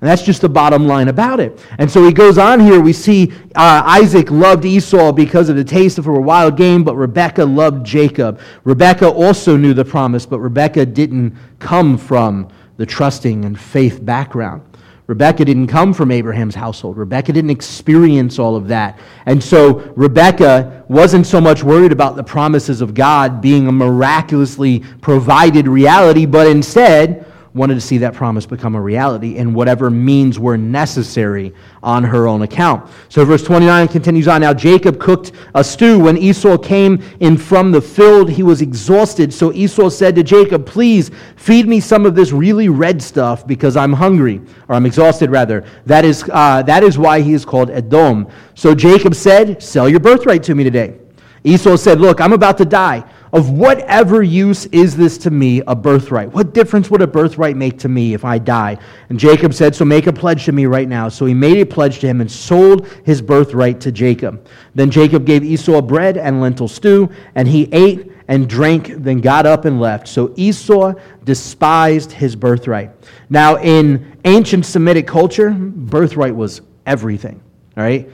And 0.00 0.08
that's 0.08 0.22
just 0.22 0.40
the 0.40 0.48
bottom 0.48 0.86
line 0.86 1.08
about 1.08 1.40
it. 1.40 1.62
And 1.78 1.90
so 1.90 2.04
he 2.04 2.12
goes 2.12 2.38
on 2.38 2.58
here. 2.58 2.80
We 2.80 2.94
see 2.94 3.32
uh, 3.54 3.82
Isaac 3.84 4.30
loved 4.30 4.64
Esau 4.64 5.12
because 5.12 5.50
of 5.50 5.56
the 5.56 5.64
taste 5.64 5.98
of 5.98 6.06
a 6.06 6.12
wild 6.12 6.56
game, 6.56 6.84
but 6.84 6.96
Rebekah 6.96 7.44
loved 7.44 7.84
Jacob. 7.84 8.40
Rebekah 8.64 9.10
also 9.10 9.58
knew 9.58 9.74
the 9.74 9.84
promise, 9.84 10.24
but 10.24 10.40
Rebekah 10.40 10.86
didn't 10.86 11.36
come 11.58 11.98
from 11.98 12.48
the 12.78 12.86
trusting 12.86 13.44
and 13.44 13.60
faith 13.60 14.02
background. 14.02 14.62
Rebecca 15.06 15.44
didn't 15.44 15.66
come 15.66 15.92
from 15.92 16.12
Abraham's 16.12 16.54
household. 16.54 16.96
Rebecca 16.96 17.32
didn't 17.32 17.50
experience 17.50 18.38
all 18.38 18.54
of 18.54 18.68
that. 18.68 18.98
And 19.26 19.42
so 19.42 19.92
Rebecca 19.96 20.84
wasn't 20.88 21.26
so 21.26 21.40
much 21.40 21.64
worried 21.64 21.90
about 21.90 22.14
the 22.14 22.22
promises 22.22 22.80
of 22.80 22.94
God 22.94 23.42
being 23.42 23.66
a 23.66 23.72
miraculously 23.72 24.84
provided 25.00 25.66
reality, 25.66 26.26
but 26.26 26.46
instead, 26.46 27.26
wanted 27.52 27.74
to 27.74 27.80
see 27.80 27.98
that 27.98 28.14
promise 28.14 28.46
become 28.46 28.76
a 28.76 28.80
reality 28.80 29.36
in 29.36 29.52
whatever 29.52 29.90
means 29.90 30.38
were 30.38 30.56
necessary 30.56 31.52
on 31.82 32.04
her 32.04 32.28
own 32.28 32.42
account. 32.42 32.88
So 33.08 33.24
verse 33.24 33.42
29 33.42 33.88
continues 33.88 34.28
on. 34.28 34.42
Now 34.42 34.54
Jacob 34.54 35.00
cooked 35.00 35.32
a 35.54 35.64
stew. 35.64 35.98
When 35.98 36.16
Esau 36.16 36.58
came 36.58 37.02
in 37.18 37.36
from 37.36 37.72
the 37.72 37.80
field, 37.80 38.30
he 38.30 38.44
was 38.44 38.62
exhausted. 38.62 39.34
So 39.34 39.52
Esau 39.52 39.88
said 39.88 40.14
to 40.14 40.22
Jacob, 40.22 40.64
Please 40.64 41.10
feed 41.36 41.66
me 41.66 41.80
some 41.80 42.06
of 42.06 42.14
this 42.14 42.30
really 42.30 42.68
red 42.68 43.02
stuff 43.02 43.46
because 43.46 43.76
I'm 43.76 43.92
hungry, 43.92 44.40
or 44.68 44.76
I'm 44.76 44.86
exhausted 44.86 45.30
rather. 45.30 45.64
That 45.86 46.04
is, 46.04 46.24
uh, 46.32 46.62
that 46.62 46.84
is 46.84 46.98
why 46.98 47.20
he 47.20 47.32
is 47.32 47.44
called 47.44 47.70
Edom. 47.70 48.28
So 48.54 48.74
Jacob 48.74 49.14
said, 49.14 49.60
Sell 49.60 49.88
your 49.88 50.00
birthright 50.00 50.44
to 50.44 50.54
me 50.54 50.62
today. 50.62 50.98
Esau 51.42 51.76
said, 51.76 52.00
Look, 52.00 52.20
I'm 52.20 52.32
about 52.32 52.58
to 52.58 52.64
die. 52.64 53.04
Of 53.32 53.50
whatever 53.50 54.22
use 54.22 54.66
is 54.66 54.96
this 54.96 55.16
to 55.18 55.30
me, 55.30 55.62
a 55.68 55.76
birthright? 55.76 56.32
What 56.32 56.52
difference 56.52 56.90
would 56.90 57.00
a 57.00 57.06
birthright 57.06 57.56
make 57.56 57.78
to 57.80 57.88
me 57.88 58.12
if 58.12 58.24
I 58.24 58.38
die? 58.38 58.76
And 59.08 59.20
Jacob 59.20 59.54
said, 59.54 59.74
So 59.74 59.84
make 59.84 60.08
a 60.08 60.12
pledge 60.12 60.44
to 60.46 60.52
me 60.52 60.66
right 60.66 60.88
now. 60.88 61.08
So 61.08 61.26
he 61.26 61.34
made 61.34 61.58
a 61.58 61.66
pledge 61.66 62.00
to 62.00 62.08
him 62.08 62.20
and 62.20 62.30
sold 62.30 62.88
his 63.04 63.22
birthright 63.22 63.80
to 63.82 63.92
Jacob. 63.92 64.46
Then 64.74 64.90
Jacob 64.90 65.26
gave 65.26 65.44
Esau 65.44 65.80
bread 65.80 66.16
and 66.16 66.40
lentil 66.40 66.66
stew, 66.66 67.08
and 67.36 67.46
he 67.46 67.68
ate 67.72 68.10
and 68.26 68.48
drank, 68.48 68.88
then 68.96 69.20
got 69.20 69.46
up 69.46 69.64
and 69.64 69.80
left. 69.80 70.08
So 70.08 70.32
Esau 70.36 70.94
despised 71.24 72.12
his 72.12 72.34
birthright. 72.34 72.90
Now, 73.28 73.58
in 73.58 74.16
ancient 74.24 74.66
Semitic 74.66 75.06
culture, 75.06 75.50
birthright 75.50 76.34
was 76.34 76.62
everything. 76.86 77.42
All 77.76 77.82
right? 77.82 78.08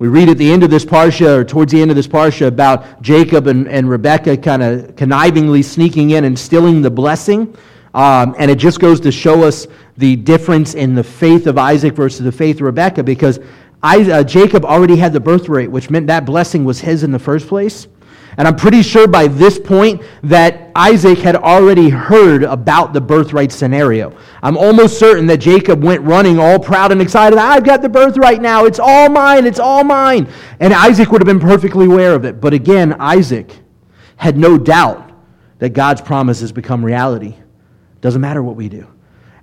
We 0.00 0.08
read 0.08 0.30
at 0.30 0.38
the 0.38 0.50
end 0.50 0.64
of 0.64 0.70
this 0.70 0.82
parsha, 0.82 1.36
or 1.36 1.44
towards 1.44 1.72
the 1.72 1.82
end 1.82 1.90
of 1.90 1.94
this 1.94 2.08
parsha, 2.08 2.46
about 2.46 3.02
Jacob 3.02 3.46
and, 3.48 3.68
and 3.68 3.86
Rebekah 3.86 4.38
kind 4.38 4.62
of 4.62 4.96
connivingly 4.96 5.62
sneaking 5.62 6.12
in 6.12 6.24
and 6.24 6.38
stealing 6.38 6.80
the 6.80 6.90
blessing. 6.90 7.54
Um, 7.92 8.34
and 8.38 8.50
it 8.50 8.54
just 8.54 8.80
goes 8.80 8.98
to 9.00 9.12
show 9.12 9.44
us 9.44 9.66
the 9.98 10.16
difference 10.16 10.72
in 10.72 10.94
the 10.94 11.04
faith 11.04 11.46
of 11.46 11.58
Isaac 11.58 11.92
versus 11.92 12.24
the 12.24 12.32
faith 12.32 12.56
of 12.56 12.62
Rebekah 12.62 13.02
because 13.02 13.40
I, 13.82 14.10
uh, 14.10 14.24
Jacob 14.24 14.64
already 14.64 14.96
had 14.96 15.12
the 15.12 15.20
birthright, 15.20 15.70
which 15.70 15.90
meant 15.90 16.06
that 16.06 16.24
blessing 16.24 16.64
was 16.64 16.80
his 16.80 17.02
in 17.02 17.12
the 17.12 17.18
first 17.18 17.46
place. 17.46 17.86
And 18.40 18.48
I'm 18.48 18.56
pretty 18.56 18.80
sure 18.80 19.06
by 19.06 19.26
this 19.26 19.58
point 19.58 20.00
that 20.22 20.70
Isaac 20.74 21.18
had 21.18 21.36
already 21.36 21.90
heard 21.90 22.42
about 22.42 22.94
the 22.94 23.00
birthright 23.00 23.52
scenario. 23.52 24.16
I'm 24.42 24.56
almost 24.56 24.98
certain 24.98 25.26
that 25.26 25.40
Jacob 25.40 25.84
went 25.84 26.00
running 26.04 26.38
all 26.38 26.58
proud 26.58 26.90
and 26.90 27.02
excited. 27.02 27.38
I've 27.38 27.64
got 27.64 27.82
the 27.82 27.90
birthright 27.90 28.40
now. 28.40 28.64
It's 28.64 28.78
all 28.78 29.10
mine. 29.10 29.44
It's 29.44 29.58
all 29.58 29.84
mine. 29.84 30.26
And 30.58 30.72
Isaac 30.72 31.12
would 31.12 31.20
have 31.20 31.26
been 31.26 31.38
perfectly 31.38 31.84
aware 31.84 32.14
of 32.14 32.24
it. 32.24 32.40
But 32.40 32.54
again, 32.54 32.96
Isaac 32.98 33.54
had 34.16 34.38
no 34.38 34.56
doubt 34.56 35.12
that 35.58 35.74
God's 35.74 36.00
promises 36.00 36.50
become 36.50 36.82
reality. 36.82 37.36
Doesn't 38.00 38.22
matter 38.22 38.42
what 38.42 38.56
we 38.56 38.70
do. 38.70 38.86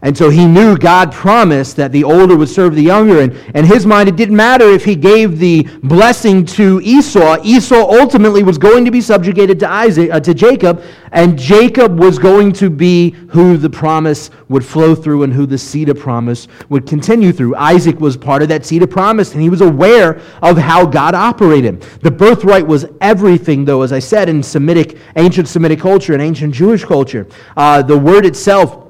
And 0.04 0.16
so 0.16 0.30
he 0.30 0.46
knew 0.46 0.78
God 0.78 1.12
promised 1.12 1.76
that 1.78 1.92
the 1.92 2.04
older 2.04 2.38
would 2.38 2.50
serve 2.50 2.76
the 2.76 2.84
younger. 2.84 3.22
And 3.22 3.34
in 3.56 3.66
his 3.66 3.86
mind, 3.86 4.08
it 4.08 4.16
didn't 4.16 4.36
matter 4.36 4.70
if 4.70 4.86
he 4.86 4.96
gave 4.96 5.40
the 5.40 5.64
blessing 5.84 6.46
to 6.46 6.80
Esau. 6.84 7.38
Esau 7.44 7.76
ultimately 7.76 8.44
was 8.44 8.60
going 8.60 8.86
to 8.86 8.92
be 8.92 9.02
subjugated 9.02 9.60
to 9.62 9.70
Isaac, 9.70 10.12
uh, 10.12 10.20
to 10.20 10.36
Jacob, 10.36 10.84
and 11.12 11.38
Jacob 11.38 11.98
was 12.00 12.20
going 12.20 12.52
to 12.54 12.70
be 12.70 13.12
who 13.30 13.58
the 13.58 13.70
promise 13.70 14.30
would 14.50 14.64
flow 14.64 14.94
through 14.94 15.24
and 15.24 15.34
who 15.34 15.48
the 15.48 15.58
seed 15.58 15.90
of 15.90 15.98
promise 15.98 16.48
would 16.70 16.86
continue 16.86 17.32
through. 17.32 17.56
Isaac 17.56 18.00
was 18.00 18.16
part 18.16 18.44
of 18.44 18.50
that 18.50 18.66
seed 18.66 18.84
of 18.84 18.92
promise, 18.92 19.34
and 19.34 19.42
he 19.42 19.50
was 19.50 19.62
aware 19.62 20.22
of 20.44 20.58
how 20.58 20.86
God 20.86 21.16
operated. 21.16 21.82
The 22.02 22.12
birthright 22.12 22.68
was 22.68 22.86
everything, 23.02 23.66
though, 23.66 23.82
as 23.82 23.92
I 23.92 24.00
said, 24.00 24.30
in 24.30 24.44
Semitic, 24.44 24.98
ancient 25.16 25.48
Semitic 25.48 25.80
culture 25.80 26.14
and 26.14 26.22
ancient 26.22 26.54
Jewish 26.54 26.86
culture. 26.86 27.26
Uh, 27.56 27.82
the 27.82 27.98
word 27.98 28.26
itself 28.26 28.87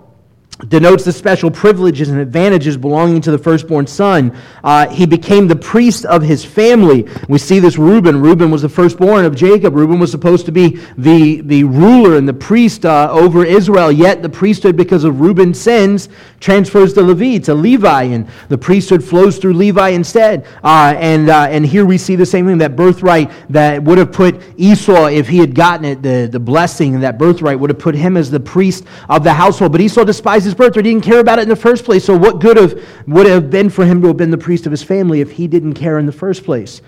denotes 0.69 1.03
the 1.03 1.11
special 1.11 1.51
privileges 1.51 2.09
and 2.09 2.19
advantages 2.19 2.77
belonging 2.77 3.21
to 3.21 3.29
the 3.29 3.37
firstborn 3.37 3.85
son. 3.85 4.35
Uh, 4.63 4.87
he 4.89 5.05
became 5.05 5.47
the 5.47 5.55
priest 5.55 6.03
of 6.05 6.23
his 6.23 6.43
family. 6.43 7.07
We 7.29 7.37
see 7.37 7.59
this 7.59 7.77
Reuben. 7.77 8.19
Reuben 8.21 8.49
was 8.49 8.63
the 8.63 8.69
firstborn 8.69 9.25
of 9.25 9.35
Jacob. 9.35 9.75
Reuben 9.75 9.99
was 9.99 10.09
supposed 10.09 10.47
to 10.47 10.51
be 10.51 10.79
the, 10.97 11.41
the 11.41 11.63
ruler 11.63 12.17
and 12.17 12.27
the 12.27 12.33
priest 12.33 12.85
uh, 12.85 13.07
over 13.11 13.45
Israel, 13.45 13.91
yet 13.91 14.23
the 14.23 14.29
priesthood, 14.29 14.75
because 14.75 15.03
of 15.03 15.21
Reuben's 15.21 15.61
sins, 15.61 16.09
transfers 16.39 16.93
to 16.93 17.01
Levi, 17.03 17.37
to 17.45 17.53
Levi, 17.53 18.03
and 18.03 18.27
the 18.49 18.57
priesthood 18.57 19.03
flows 19.03 19.37
through 19.37 19.53
Levi 19.53 19.89
instead. 19.89 20.47
Uh, 20.63 20.95
and, 20.97 21.29
uh, 21.29 21.47
and 21.49 21.67
here 21.67 21.85
we 21.85 21.99
see 21.99 22.15
the 22.15 22.25
same 22.25 22.47
thing, 22.47 22.57
that 22.57 22.75
birthright 22.75 23.31
that 23.49 23.83
would 23.83 23.99
have 23.99 24.11
put 24.11 24.41
Esau, 24.57 25.05
if 25.05 25.27
he 25.27 25.37
had 25.37 25.53
gotten 25.53 25.85
it, 25.85 26.01
the, 26.01 26.27
the 26.31 26.39
blessing, 26.39 26.95
and 26.95 27.03
that 27.03 27.19
birthright 27.19 27.59
would 27.59 27.69
have 27.69 27.79
put 27.79 27.93
him 27.93 28.17
as 28.17 28.31
the 28.31 28.39
priest 28.39 28.85
of 29.07 29.23
the 29.23 29.33
household. 29.33 29.71
But 29.71 29.81
Esau 29.81 30.03
despised 30.03 30.46
his 30.47 30.55
birthright. 30.55 30.85
He 30.85 30.93
didn't 30.93 31.05
care 31.05 31.19
about 31.19 31.39
it 31.39 31.43
in 31.43 31.49
the 31.49 31.55
first 31.55 31.85
place. 31.85 32.03
So, 32.03 32.17
what 32.17 32.41
good 32.41 32.57
of, 32.57 32.83
would 33.05 33.27
have 33.27 33.51
been 33.51 33.69
for 33.69 33.85
him 33.85 34.01
to 34.01 34.07
have 34.07 34.17
been 34.17 34.31
the 34.31 34.37
priest 34.37 34.65
of 34.65 34.71
his 34.71 34.81
family 34.81 35.21
if 35.21 35.31
he 35.31 35.47
didn't 35.47 35.75
care 35.75 35.99
in 35.99 36.05
the 36.05 36.11
first 36.11 36.43
place? 36.43 36.81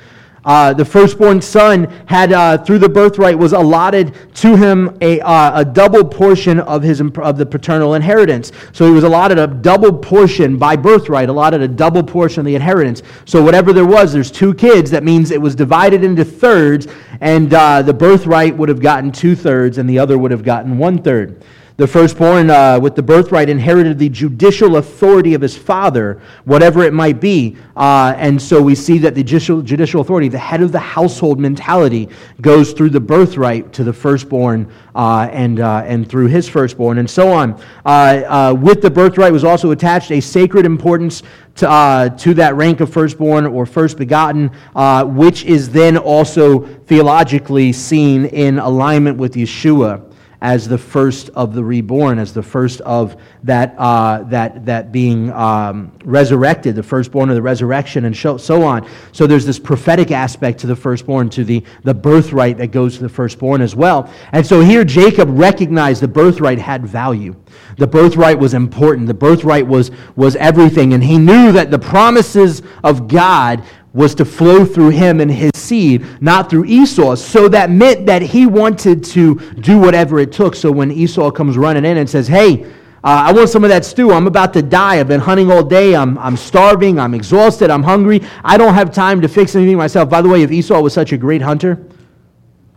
Uh, 0.45 0.73
the 0.73 0.85
firstborn 0.85 1.41
son 1.41 1.83
had, 2.05 2.31
uh, 2.31 2.57
through 2.57 2.79
the 2.79 2.89
birthright, 2.89 3.37
was 3.37 3.53
allotted 3.53 4.15
to 4.33 4.55
him 4.55 4.97
a, 5.01 5.19
uh, 5.21 5.61
a 5.61 5.65
double 5.65 6.03
portion 6.03 6.59
of, 6.61 6.81
his, 6.81 7.01
of 7.01 7.37
the 7.37 7.45
paternal 7.45 7.95
inheritance. 7.95 8.51
So 8.71 8.85
he 8.87 8.91
was 8.91 9.03
allotted 9.03 9.37
a 9.37 9.47
double 9.47 9.97
portion 9.97 10.57
by 10.57 10.75
birthright, 10.75 11.29
allotted 11.29 11.61
a 11.61 11.67
double 11.67 12.03
portion 12.03 12.39
of 12.39 12.45
the 12.45 12.55
inheritance. 12.55 13.03
So 13.25 13.43
whatever 13.43 13.73
there 13.73 13.85
was, 13.85 14.13
there's 14.13 14.31
two 14.31 14.53
kids. 14.53 14.91
That 14.91 15.03
means 15.03 15.31
it 15.31 15.41
was 15.41 15.55
divided 15.55 16.03
into 16.03 16.23
thirds, 16.23 16.87
and 17.19 17.53
uh, 17.53 17.81
the 17.81 17.93
birthright 17.93 18.55
would 18.55 18.69
have 18.69 18.81
gotten 18.81 19.11
two 19.11 19.35
thirds, 19.35 19.77
and 19.77 19.89
the 19.89 19.99
other 19.99 20.17
would 20.17 20.31
have 20.31 20.43
gotten 20.43 20.77
one 20.77 21.01
third. 21.01 21.43
The 21.79 21.87
firstborn 21.87 22.49
uh, 22.49 22.77
with 22.77 22.95
the 22.95 23.01
birthright 23.01 23.47
inherited 23.47 23.97
the 23.97 24.09
judicial 24.09 24.75
authority 24.75 25.33
of 25.33 25.39
his 25.39 25.57
father, 25.57 26.21
whatever 26.43 26.83
it 26.83 26.91
might 26.91 27.21
be. 27.21 27.55
Uh, 27.73 28.13
and 28.17 28.41
so 28.41 28.61
we 28.61 28.75
see 28.75 28.97
that 28.97 29.15
the 29.15 29.23
judicial, 29.23 29.61
judicial 29.61 30.01
authority, 30.01 30.27
the 30.27 30.37
head 30.37 30.61
of 30.61 30.73
the 30.73 30.79
household 30.79 31.39
mentality, 31.39 32.09
goes 32.41 32.73
through 32.73 32.89
the 32.89 32.99
birthright 32.99 33.71
to 33.71 33.85
the 33.85 33.93
firstborn 33.93 34.69
uh, 34.93 35.29
and, 35.31 35.61
uh, 35.61 35.83
and 35.85 36.09
through 36.09 36.27
his 36.27 36.49
firstborn, 36.49 36.97
and 36.97 37.09
so 37.09 37.31
on. 37.31 37.53
Uh, 37.85 38.23
uh, 38.27 38.53
with 38.59 38.81
the 38.81 38.91
birthright 38.91 39.31
was 39.31 39.45
also 39.45 39.71
attached 39.71 40.11
a 40.11 40.19
sacred 40.19 40.65
importance 40.65 41.23
to, 41.55 41.69
uh, 41.69 42.09
to 42.09 42.33
that 42.33 42.55
rank 42.55 42.81
of 42.81 42.91
firstborn 42.91 43.45
or 43.45 43.65
first 43.65 43.97
begotten, 43.97 44.51
uh, 44.75 45.05
which 45.05 45.45
is 45.45 45.69
then 45.69 45.95
also 45.95 46.59
theologically 46.59 47.71
seen 47.71 48.25
in 48.25 48.59
alignment 48.59 49.17
with 49.17 49.35
Yeshua 49.35 50.08
as 50.41 50.67
the 50.67 50.77
first 50.77 51.29
of 51.35 51.53
the 51.53 51.63
reborn, 51.63 52.17
as 52.17 52.33
the 52.33 52.43
first 52.43 52.79
of 52.81 53.21
that, 53.43 53.75
uh, 53.77 54.23
that, 54.23 54.65
that 54.65 54.91
being 54.91 55.31
um, 55.33 55.91
resurrected, 56.05 56.75
the 56.75 56.83
firstborn 56.83 57.29
of 57.29 57.35
the 57.35 57.41
resurrection, 57.41 58.05
and 58.05 58.15
so 58.15 58.63
on. 58.63 58.87
So 59.11 59.27
there's 59.27 59.45
this 59.45 59.59
prophetic 59.59 60.11
aspect 60.11 60.59
to 60.59 60.67
the 60.67 60.75
firstborn, 60.75 61.29
to 61.31 61.43
the, 61.43 61.63
the 61.83 61.93
birthright 61.93 62.57
that 62.57 62.67
goes 62.67 62.95
to 62.97 63.03
the 63.03 63.09
firstborn 63.09 63.61
as 63.61 63.75
well. 63.75 64.11
And 64.31 64.45
so 64.45 64.61
here 64.61 64.85
Jacob 64.85 65.27
recognized 65.29 66.01
the 66.01 66.07
birthright 66.07 66.59
had 66.59 66.85
value. 66.85 67.35
The 67.77 67.87
birthright 67.87 68.39
was 68.39 68.53
important. 68.53 69.07
The 69.07 69.13
birthright 69.13 69.67
was, 69.67 69.91
was 70.15 70.37
everything. 70.37 70.93
And 70.93 71.03
he 71.03 71.17
knew 71.17 71.51
that 71.51 71.69
the 71.69 71.79
promises 71.79 72.61
of 72.83 73.09
God 73.09 73.63
was 73.93 74.15
to 74.15 74.25
flow 74.25 74.65
through 74.65 74.89
him 74.89 75.19
and 75.19 75.31
his 75.31 75.48
seed, 75.69 76.05
not 76.21 76.49
through 76.49 76.65
Esau. 76.65 77.15
So 77.15 77.47
that 77.49 77.69
meant 77.69 78.05
that 78.07 78.21
he 78.21 78.45
wanted 78.45 79.03
to 79.05 79.35
do 79.61 79.79
whatever 79.79 80.19
it 80.19 80.31
took. 80.31 80.55
So 80.55 80.71
when 80.71 80.91
Esau 80.91 81.31
comes 81.31 81.57
running 81.57 81.85
in 81.85 81.97
and 81.97 82.09
says, 82.09 82.27
Hey, 82.27 82.65
uh, 83.01 83.27
I 83.27 83.31
want 83.31 83.47
some 83.47 83.63
of 83.63 83.69
that 83.69 83.85
stew. 83.85 84.11
I'm 84.11 84.27
about 84.27 84.51
to 84.53 84.61
die. 84.61 84.99
I've 84.99 85.07
been 85.07 85.21
hunting 85.21 85.49
all 85.49 85.63
day. 85.63 85.95
I'm, 85.95 86.17
I'm 86.17 86.35
starving. 86.35 86.99
I'm 86.99 87.13
exhausted. 87.13 87.69
I'm 87.69 87.83
hungry. 87.83 88.21
I 88.43 88.57
don't 88.57 88.73
have 88.73 88.93
time 88.93 89.21
to 89.21 89.29
fix 89.29 89.55
anything 89.55 89.77
myself. 89.77 90.09
By 90.09 90.21
the 90.21 90.27
way, 90.27 90.41
if 90.41 90.51
Esau 90.51 90.81
was 90.81 90.93
such 90.93 91.13
a 91.13 91.17
great 91.17 91.41
hunter, 91.41 91.81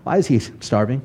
why 0.05 0.19
is 0.19 0.29
he 0.29 0.39
starving? 0.39 1.03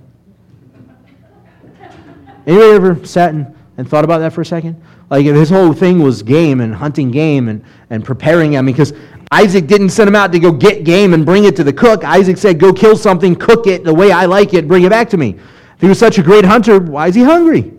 Anybody 2.45 2.71
ever 2.71 3.05
sat 3.05 3.33
and, 3.33 3.55
and 3.77 3.89
thought 3.89 4.03
about 4.03 4.19
that 4.19 4.33
for 4.33 4.41
a 4.41 4.45
second? 4.45 4.81
Like 5.09 5.25
if 5.25 5.35
his 5.35 5.49
whole 5.49 5.73
thing 5.73 5.99
was 5.99 6.21
game 6.21 6.61
and 6.61 6.75
hunting 6.75 7.09
game 7.09 7.49
and, 7.49 7.63
and 7.89 8.05
preparing, 8.05 8.55
I 8.55 8.61
mean, 8.61 8.75
because 8.75 8.93
Isaac 9.31 9.67
didn't 9.67 9.89
send 9.89 10.07
him 10.07 10.15
out 10.15 10.31
to 10.31 10.39
go 10.39 10.51
get 10.51 10.83
game 10.83 11.13
and 11.13 11.25
bring 11.25 11.43
it 11.43 11.55
to 11.57 11.63
the 11.63 11.73
cook. 11.73 12.03
Isaac 12.03 12.37
said, 12.37 12.59
Go 12.59 12.71
kill 12.71 12.95
something, 12.95 13.35
cook 13.35 13.67
it 13.67 13.83
the 13.83 13.93
way 13.93 14.11
I 14.11 14.25
like 14.25 14.53
it, 14.53 14.67
bring 14.67 14.83
it 14.83 14.89
back 14.89 15.09
to 15.09 15.17
me. 15.17 15.37
If 15.75 15.81
he 15.81 15.87
was 15.87 15.99
such 15.99 16.17
a 16.17 16.23
great 16.23 16.45
hunter, 16.45 16.79
why 16.79 17.07
is 17.07 17.15
he 17.15 17.23
hungry? 17.23 17.73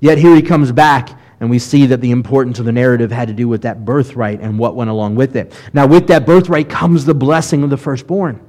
Yet 0.00 0.18
here 0.18 0.34
he 0.34 0.42
comes 0.42 0.72
back, 0.72 1.10
and 1.40 1.48
we 1.48 1.58
see 1.58 1.86
that 1.86 2.00
the 2.00 2.10
importance 2.10 2.58
of 2.58 2.64
the 2.64 2.72
narrative 2.72 3.12
had 3.12 3.28
to 3.28 3.34
do 3.34 3.48
with 3.48 3.62
that 3.62 3.84
birthright 3.84 4.40
and 4.40 4.58
what 4.58 4.74
went 4.74 4.90
along 4.90 5.14
with 5.14 5.36
it. 5.36 5.54
Now, 5.72 5.86
with 5.86 6.08
that 6.08 6.26
birthright 6.26 6.68
comes 6.68 7.04
the 7.04 7.14
blessing 7.14 7.62
of 7.62 7.70
the 7.70 7.76
firstborn. 7.76 8.40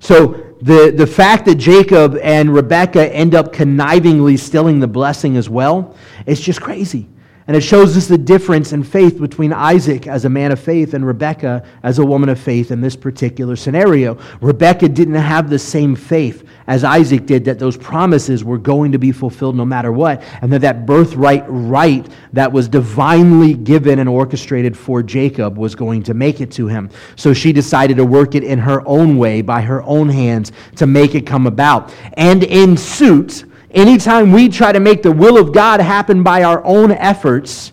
So 0.00 0.56
the, 0.60 0.92
the 0.94 1.06
fact 1.06 1.44
that 1.44 1.56
Jacob 1.56 2.18
and 2.22 2.52
Rebekah 2.52 3.14
end 3.14 3.34
up 3.34 3.52
connivingly 3.52 4.38
stealing 4.38 4.80
the 4.80 4.88
blessing 4.88 5.36
as 5.36 5.48
well, 5.48 5.96
it's 6.26 6.40
just 6.40 6.60
crazy. 6.60 7.08
And 7.50 7.56
it 7.56 7.62
shows 7.62 7.96
us 7.96 8.06
the 8.06 8.16
difference 8.16 8.72
in 8.72 8.84
faith 8.84 9.18
between 9.18 9.52
Isaac 9.52 10.06
as 10.06 10.24
a 10.24 10.28
man 10.28 10.52
of 10.52 10.60
faith 10.60 10.94
and 10.94 11.04
Rebekah 11.04 11.66
as 11.82 11.98
a 11.98 12.06
woman 12.06 12.28
of 12.28 12.38
faith 12.38 12.70
in 12.70 12.80
this 12.80 12.94
particular 12.94 13.56
scenario. 13.56 14.20
Rebekah 14.40 14.90
didn't 14.90 15.14
have 15.14 15.50
the 15.50 15.58
same 15.58 15.96
faith 15.96 16.46
as 16.68 16.84
Isaac 16.84 17.26
did 17.26 17.44
that 17.46 17.58
those 17.58 17.76
promises 17.76 18.44
were 18.44 18.56
going 18.56 18.92
to 18.92 19.00
be 19.00 19.10
fulfilled 19.10 19.56
no 19.56 19.64
matter 19.64 19.90
what, 19.90 20.22
and 20.42 20.52
that 20.52 20.60
that 20.60 20.86
birthright 20.86 21.42
right 21.48 22.08
that 22.34 22.52
was 22.52 22.68
divinely 22.68 23.54
given 23.54 23.98
and 23.98 24.08
orchestrated 24.08 24.78
for 24.78 25.02
Jacob 25.02 25.58
was 25.58 25.74
going 25.74 26.04
to 26.04 26.14
make 26.14 26.40
it 26.40 26.52
to 26.52 26.68
him. 26.68 26.88
So 27.16 27.34
she 27.34 27.52
decided 27.52 27.96
to 27.96 28.04
work 28.04 28.36
it 28.36 28.44
in 28.44 28.60
her 28.60 28.86
own 28.86 29.18
way, 29.18 29.42
by 29.42 29.60
her 29.62 29.82
own 29.82 30.08
hands, 30.08 30.52
to 30.76 30.86
make 30.86 31.16
it 31.16 31.26
come 31.26 31.48
about. 31.48 31.92
And 32.12 32.44
in 32.44 32.76
suit, 32.76 33.44
anytime 33.70 34.32
we 34.32 34.48
try 34.48 34.72
to 34.72 34.80
make 34.80 35.02
the 35.02 35.12
will 35.12 35.38
of 35.38 35.52
God 35.52 35.80
happen 35.80 36.22
by 36.22 36.42
our 36.42 36.64
own 36.64 36.92
efforts, 36.92 37.72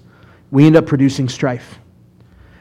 we 0.52 0.66
end 0.66 0.76
up 0.76 0.86
producing 0.86 1.30
strife. 1.30 1.80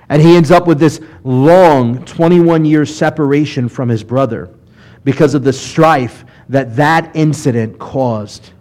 And 0.09 0.23
he 0.23 0.37
ends 0.37 0.51
up 0.51 0.67
with 0.67 0.79
this 0.79 1.01
long 1.25 2.05
21 2.05 2.65
year 2.65 2.87
separation 2.87 3.69
from 3.69 3.89
his 3.89 4.05
brother 4.05 4.55
because 5.05 5.35
of 5.35 5.43
the 5.43 5.53
strife 5.53 6.25
that 6.49 6.77
that 6.77 7.15
incident 7.15 7.79
caused 7.79 8.53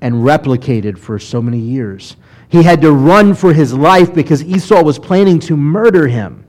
and 0.00 0.14
replicated 0.16 0.98
for 0.98 1.18
so 1.18 1.40
many 1.40 1.58
years. 1.58 2.16
He 2.48 2.62
had 2.62 2.80
to 2.82 2.92
run 2.92 3.34
for 3.34 3.52
his 3.52 3.72
life 3.72 4.12
because 4.14 4.42
Esau 4.42 4.82
was 4.82 4.98
planning 4.98 5.38
to 5.40 5.56
murder 5.56 6.06
him. 6.06 6.46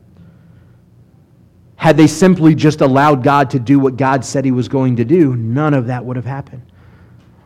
Had 1.76 1.98
they 1.98 2.08
simply 2.08 2.56
just 2.56 2.82
allowed 2.82 3.24
God 3.24 3.50
to 3.52 3.60
do 3.60 3.80
what 3.80 3.96
God 3.98 4.26
said 4.26 4.44
he 4.44 4.52
was 4.52 4.68
going 4.68 4.96
to 4.98 5.06
do, 5.06 5.36
none 5.36 5.74
of 5.74 5.88
that 5.88 6.04
would 6.04 6.16
have 6.16 6.26
happened. 6.26 6.64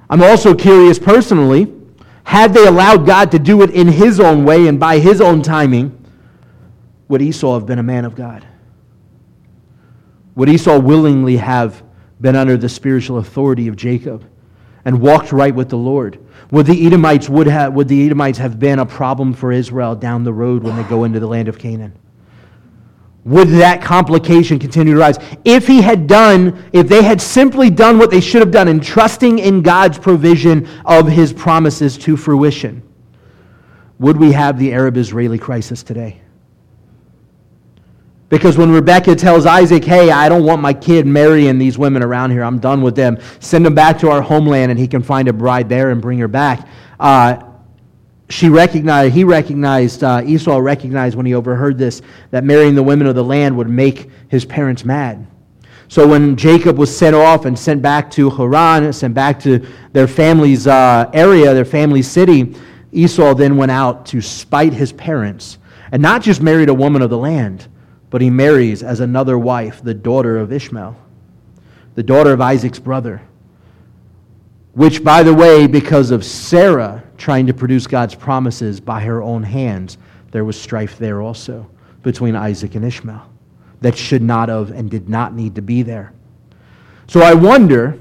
I'm 0.09 0.23
also 0.23 0.55
curious 0.55 0.97
personally, 0.97 1.71
had 2.23 2.53
they 2.53 2.65
allowed 2.65 3.05
God 3.05 3.31
to 3.31 3.39
do 3.39 3.61
it 3.61 3.71
in 3.71 3.87
his 3.87 4.19
own 4.19 4.43
way 4.43 4.67
and 4.67 4.79
by 4.79 4.99
his 4.99 5.21
own 5.21 5.41
timing, 5.41 5.95
would 7.07 7.21
Esau 7.21 7.53
have 7.55 7.65
been 7.65 7.79
a 7.79 7.83
man 7.83 8.05
of 8.05 8.15
God? 8.15 8.45
Would 10.35 10.49
Esau 10.49 10.79
willingly 10.79 11.37
have 11.37 11.83
been 12.21 12.35
under 12.35 12.55
the 12.55 12.69
spiritual 12.69 13.17
authority 13.17 13.67
of 13.67 13.75
Jacob 13.75 14.29
and 14.85 15.01
walked 15.01 15.31
right 15.31 15.53
with 15.53 15.69
the 15.69 15.77
Lord? 15.77 16.19
Would 16.51 16.65
the 16.65 16.85
Edomites, 16.85 17.29
would, 17.29 17.47
have, 17.47 17.73
would 17.73 17.87
the 17.87 18.05
Edomites 18.05 18.37
have 18.37 18.59
been 18.59 18.79
a 18.79 18.85
problem 18.85 19.33
for 19.33 19.51
Israel 19.51 19.95
down 19.95 20.23
the 20.23 20.33
road 20.33 20.63
when 20.63 20.75
they 20.75 20.83
go 20.83 21.03
into 21.03 21.19
the 21.19 21.27
land 21.27 21.47
of 21.47 21.59
Canaan? 21.59 21.93
Would 23.29 23.49
that 23.49 23.83
complication 23.83 24.57
continue 24.57 24.95
to 24.95 24.99
rise? 24.99 25.19
If 25.45 25.67
he 25.67 25.83
had 25.83 26.07
done, 26.07 26.67
if 26.73 26.87
they 26.87 27.03
had 27.03 27.21
simply 27.21 27.69
done 27.69 27.99
what 27.99 28.09
they 28.09 28.21
should 28.21 28.41
have 28.41 28.49
done 28.49 28.67
in 28.67 28.79
trusting 28.79 29.37
in 29.37 29.61
God's 29.61 29.99
provision 29.99 30.67
of 30.83 31.07
his 31.07 31.31
promises 31.31 31.95
to 31.99 32.17
fruition, 32.17 32.81
would 33.99 34.17
we 34.17 34.31
have 34.31 34.57
the 34.57 34.73
Arab 34.73 34.97
Israeli 34.97 35.37
crisis 35.37 35.83
today? 35.83 36.19
Because 38.29 38.57
when 38.57 38.71
Rebecca 38.71 39.15
tells 39.15 39.45
Isaac, 39.45 39.85
hey, 39.85 40.09
I 40.09 40.27
don't 40.27 40.43
want 40.43 40.59
my 40.59 40.73
kid 40.73 41.05
marrying 41.05 41.59
these 41.59 41.77
women 41.77 42.01
around 42.01 42.31
here, 42.31 42.43
I'm 42.43 42.57
done 42.57 42.81
with 42.81 42.95
them, 42.95 43.19
send 43.39 43.63
him 43.63 43.75
back 43.75 43.99
to 43.99 44.09
our 44.09 44.23
homeland 44.23 44.71
and 44.71 44.79
he 44.79 44.87
can 44.87 45.03
find 45.03 45.27
a 45.27 45.33
bride 45.33 45.69
there 45.69 45.91
and 45.91 46.01
bring 46.01 46.17
her 46.17 46.27
back. 46.27 46.67
Uh, 46.99 47.43
she 48.29 48.49
recognized, 48.49 49.13
he 49.13 49.23
recognized, 49.23 50.03
uh, 50.03 50.21
Esau 50.25 50.57
recognized 50.57 51.15
when 51.15 51.25
he 51.25 51.33
overheard 51.33 51.77
this, 51.77 52.01
that 52.31 52.43
marrying 52.43 52.75
the 52.75 52.83
women 52.83 53.07
of 53.07 53.15
the 53.15 53.23
land 53.23 53.57
would 53.57 53.69
make 53.69 54.09
his 54.27 54.45
parents 54.45 54.85
mad. 54.85 55.25
So 55.87 56.07
when 56.07 56.35
Jacob 56.35 56.77
was 56.77 56.95
sent 56.95 57.15
off 57.15 57.45
and 57.45 57.57
sent 57.57 57.81
back 57.81 58.11
to 58.11 58.29
Haran, 58.29 58.93
sent 58.93 59.15
back 59.15 59.39
to 59.41 59.65
their 59.91 60.07
family's 60.07 60.67
uh, 60.67 61.09
area, 61.13 61.53
their 61.53 61.65
family's 61.65 62.09
city, 62.09 62.55
Esau 62.91 63.33
then 63.33 63.57
went 63.57 63.71
out 63.71 64.05
to 64.07 64.21
spite 64.21 64.73
his 64.73 64.91
parents 64.91 65.57
and 65.91 66.01
not 66.01 66.21
just 66.21 66.41
married 66.41 66.69
a 66.69 66.73
woman 66.73 67.01
of 67.01 67.09
the 67.09 67.17
land 67.17 67.67
but 68.09 68.21
he 68.21 68.29
marries 68.29 68.83
as 68.83 68.99
another 68.99 69.37
wife 69.37 69.83
the 69.83 69.93
daughter 69.93 70.37
of 70.37 70.51
Ishmael, 70.51 70.95
the 71.95 72.03
daughter 72.03 72.33
of 72.33 72.41
Isaac's 72.41 72.79
brother. 72.79 73.21
Which, 74.73 75.03
by 75.03 75.23
the 75.23 75.33
way, 75.33 75.67
because 75.67 76.11
of 76.11 76.23
Sarah 76.23 77.03
trying 77.17 77.47
to 77.47 77.53
produce 77.53 77.87
God's 77.87 78.15
promises 78.15 78.79
by 78.79 79.01
her 79.01 79.21
own 79.21 79.43
hands, 79.43 79.97
there 80.31 80.45
was 80.45 80.59
strife 80.59 80.97
there 80.97 81.21
also 81.21 81.69
between 82.03 82.35
Isaac 82.35 82.75
and 82.75 82.85
Ishmael 82.85 83.29
that 83.81 83.97
should 83.97 84.21
not 84.21 84.49
have 84.49 84.71
and 84.71 84.89
did 84.89 85.09
not 85.09 85.33
need 85.33 85.55
to 85.55 85.61
be 85.61 85.81
there. 85.81 86.13
So 87.07 87.21
I 87.21 87.33
wonder 87.33 87.97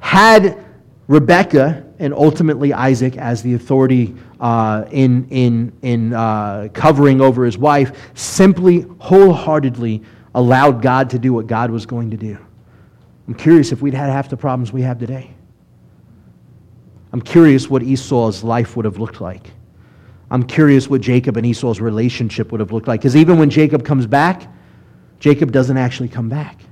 had 0.00 0.64
Rebekah 1.06 1.84
and 1.98 2.12
ultimately 2.12 2.72
Isaac 2.72 3.16
as 3.16 3.42
the 3.42 3.54
authority 3.54 4.14
uh, 4.40 4.84
in, 4.90 5.28
in, 5.28 5.72
in 5.82 6.12
uh, 6.12 6.68
covering 6.72 7.20
over 7.20 7.44
his 7.44 7.56
wife, 7.56 8.10
simply 8.14 8.86
wholeheartedly 8.98 10.02
allowed 10.34 10.82
God 10.82 11.10
to 11.10 11.18
do 11.18 11.32
what 11.32 11.46
God 11.46 11.70
was 11.70 11.86
going 11.86 12.10
to 12.10 12.16
do. 12.16 12.36
I'm 13.28 13.34
curious 13.34 13.72
if 13.72 13.80
we'd 13.80 13.94
had 13.94 14.10
half 14.10 14.28
the 14.28 14.36
problems 14.36 14.72
we 14.72 14.82
have 14.82 14.98
today. 14.98 15.33
I'm 17.14 17.22
curious 17.22 17.70
what 17.70 17.84
Esau's 17.84 18.42
life 18.42 18.74
would 18.74 18.84
have 18.84 18.98
looked 18.98 19.20
like. 19.20 19.52
I'm 20.32 20.42
curious 20.42 20.90
what 20.90 21.00
Jacob 21.00 21.36
and 21.36 21.46
Esau's 21.46 21.80
relationship 21.80 22.50
would 22.50 22.58
have 22.58 22.72
looked 22.72 22.88
like. 22.88 23.02
Because 23.02 23.14
even 23.14 23.38
when 23.38 23.50
Jacob 23.50 23.84
comes 23.84 24.04
back, 24.04 24.52
Jacob 25.20 25.52
doesn't 25.52 25.76
actually 25.76 26.08
come 26.08 26.28
back. 26.28 26.62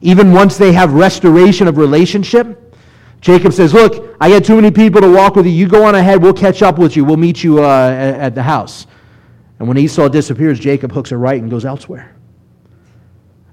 Even 0.00 0.32
once 0.32 0.56
they 0.56 0.72
have 0.72 0.94
restoration 0.94 1.68
of 1.68 1.76
relationship, 1.76 2.74
Jacob 3.20 3.52
says, 3.52 3.74
Look, 3.74 4.16
I 4.18 4.30
got 4.30 4.46
too 4.46 4.54
many 4.56 4.70
people 4.70 5.02
to 5.02 5.12
walk 5.12 5.36
with 5.36 5.44
you. 5.44 5.52
You 5.52 5.68
go 5.68 5.84
on 5.84 5.94
ahead. 5.94 6.22
We'll 6.22 6.32
catch 6.32 6.62
up 6.62 6.78
with 6.78 6.96
you. 6.96 7.04
We'll 7.04 7.18
meet 7.18 7.44
you 7.44 7.62
uh, 7.62 7.90
at 8.18 8.34
the 8.34 8.42
house. 8.42 8.86
And 9.58 9.68
when 9.68 9.76
Esau 9.76 10.08
disappears, 10.08 10.58
Jacob 10.58 10.90
hooks 10.90 11.12
a 11.12 11.18
right 11.18 11.38
and 11.38 11.50
goes 11.50 11.66
elsewhere. 11.66 12.16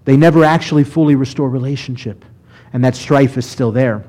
They 0.05 0.15
never 0.15 0.45
actually 0.45 0.85
fully 0.85 1.15
restore 1.15 1.49
relationship, 1.49 2.23
and 2.71 2.81
that 2.85 2.95
strife 2.95 3.37
is 3.37 3.45
still 3.45 3.73
there. 3.73 4.05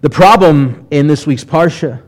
The 0.00 0.10
problem 0.10 0.86
in 0.92 1.08
this 1.08 1.26
week's 1.26 1.44
Parsha 1.44 2.02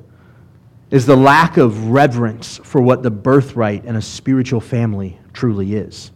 is 0.93 1.07
the 1.07 1.17
lack 1.17 1.57
of 1.57 1.89
reverence 1.89 2.61
for 2.63 2.81
what 2.81 3.03
the 3.03 3.11
birthright 3.11 3.85
and 3.85 3.97
a 3.97 4.03
spiritual 4.03 4.61
family 4.61 5.19
truly 5.33 5.75
is. 5.75 6.13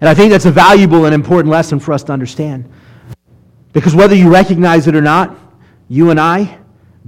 And 0.00 0.08
I 0.08 0.14
think 0.14 0.30
that's 0.30 0.44
a 0.44 0.52
valuable 0.52 1.04
and 1.04 1.14
important 1.14 1.50
lesson 1.50 1.80
for 1.80 1.92
us 1.92 2.04
to 2.04 2.12
understand. 2.12 2.70
Because 3.72 3.94
whether 3.94 4.14
you 4.14 4.32
recognize 4.32 4.86
it 4.86 4.94
or 4.94 5.00
not, 5.00 5.36
you 5.88 6.10
and 6.10 6.20
I, 6.20 6.58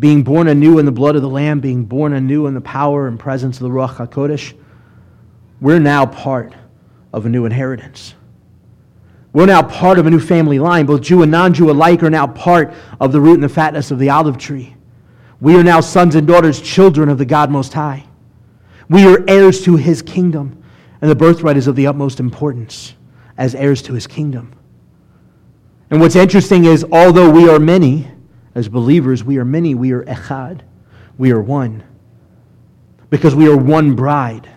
being 0.01 0.25
born 0.25 0.49
anew 0.49 0.79
in 0.79 0.87
the 0.87 0.93
blood 0.93 1.15
of 1.15 1.23
the 1.23 1.29
Lamb, 1.29 1.61
being 1.61 1.85
born 1.85 2.15
anew 2.15 2.47
in 2.47 2.55
the 2.55 2.61
power 2.61 3.07
and 3.07 3.21
presence 3.21 3.59
of 3.59 3.63
the 3.63 3.69
Ruach 3.69 3.95
HaKodesh, 3.95 4.55
we're 5.61 5.79
now 5.79 6.07
part 6.07 6.55
of 7.13 7.27
a 7.27 7.29
new 7.29 7.45
inheritance. 7.45 8.15
We're 9.33 9.47
now 9.47 9.63
part 9.63 9.99
of 9.99 10.07
a 10.07 10.11
new 10.11 10.19
family 10.19 10.59
line. 10.59 10.87
Both 10.87 11.03
Jew 11.03 11.23
and 11.23 11.31
non 11.31 11.55
Jew 11.55 11.71
alike 11.71 12.03
are 12.03 12.11
now 12.11 12.27
part 12.27 12.75
of 13.01 13.13
the 13.13 13.21
root 13.21 13.35
and 13.35 13.43
the 13.43 13.49
fatness 13.49 13.91
of 13.91 13.99
the 13.99 14.11
olive 14.11 14.39
tree. 14.39 14.75
We 15.41 15.57
are 15.57 15.63
now 15.63 15.81
sons 15.81 16.17
and 16.17 16.27
daughters, 16.27 16.61
children 16.61 17.09
of 17.09 17.19
the 17.19 17.25
God 17.25 17.51
Most 17.51 17.73
High. 17.73 18.05
We 18.89 19.07
are 19.07 19.25
heirs 19.29 19.63
to 19.65 19.77
his 19.77 20.03
kingdom, 20.03 20.63
and 21.01 21.11
the 21.11 21.15
birthright 21.15 21.57
is 21.57 21.69
of 21.69 21.77
the 21.77 21.87
utmost 21.87 22.19
importance 22.19 22.95
as 23.39 23.55
heirs 23.55 23.83
to 23.83 23.95
his 23.95 24.07
kingdom. 24.07 24.53
And 25.91 26.01
what's 26.01 26.17
interesting 26.17 26.65
is, 26.65 26.85
although 26.93 27.31
we 27.31 27.49
are 27.49 27.59
many, 27.59 28.11
as 28.55 28.69
believers, 28.69 29.25
we 29.25 29.39
are 29.39 29.45
many, 29.45 29.75
we 29.75 29.93
are 29.93 30.05
echad. 30.05 30.63
We 31.19 31.31
are 31.33 31.41
one. 31.41 31.85
Because 33.11 33.35
we 33.35 33.49
are 33.49 33.57
one 33.57 33.95
bride 33.95 34.49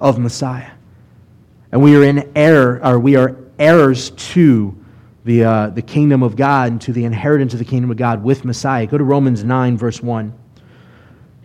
of 0.00 0.18
Messiah. 0.18 0.70
And 1.72 1.82
we 1.82 1.96
are 1.96 2.04
in 2.04 2.30
error, 2.36 2.80
or 2.82 2.98
we 2.98 3.16
are 3.16 3.43
heirs 3.58 4.10
to 4.10 4.76
the, 5.24 5.44
uh, 5.44 5.70
the 5.70 5.82
kingdom 5.82 6.22
of 6.22 6.36
God 6.36 6.72
and 6.72 6.80
to 6.82 6.92
the 6.92 7.04
inheritance 7.04 7.52
of 7.52 7.58
the 7.58 7.64
kingdom 7.64 7.90
of 7.90 7.96
God 7.96 8.22
with 8.22 8.44
Messiah. 8.44 8.86
Go 8.86 8.98
to 8.98 9.04
Romans 9.04 9.44
9, 9.44 9.76
verse 9.76 10.02
1. 10.02 10.32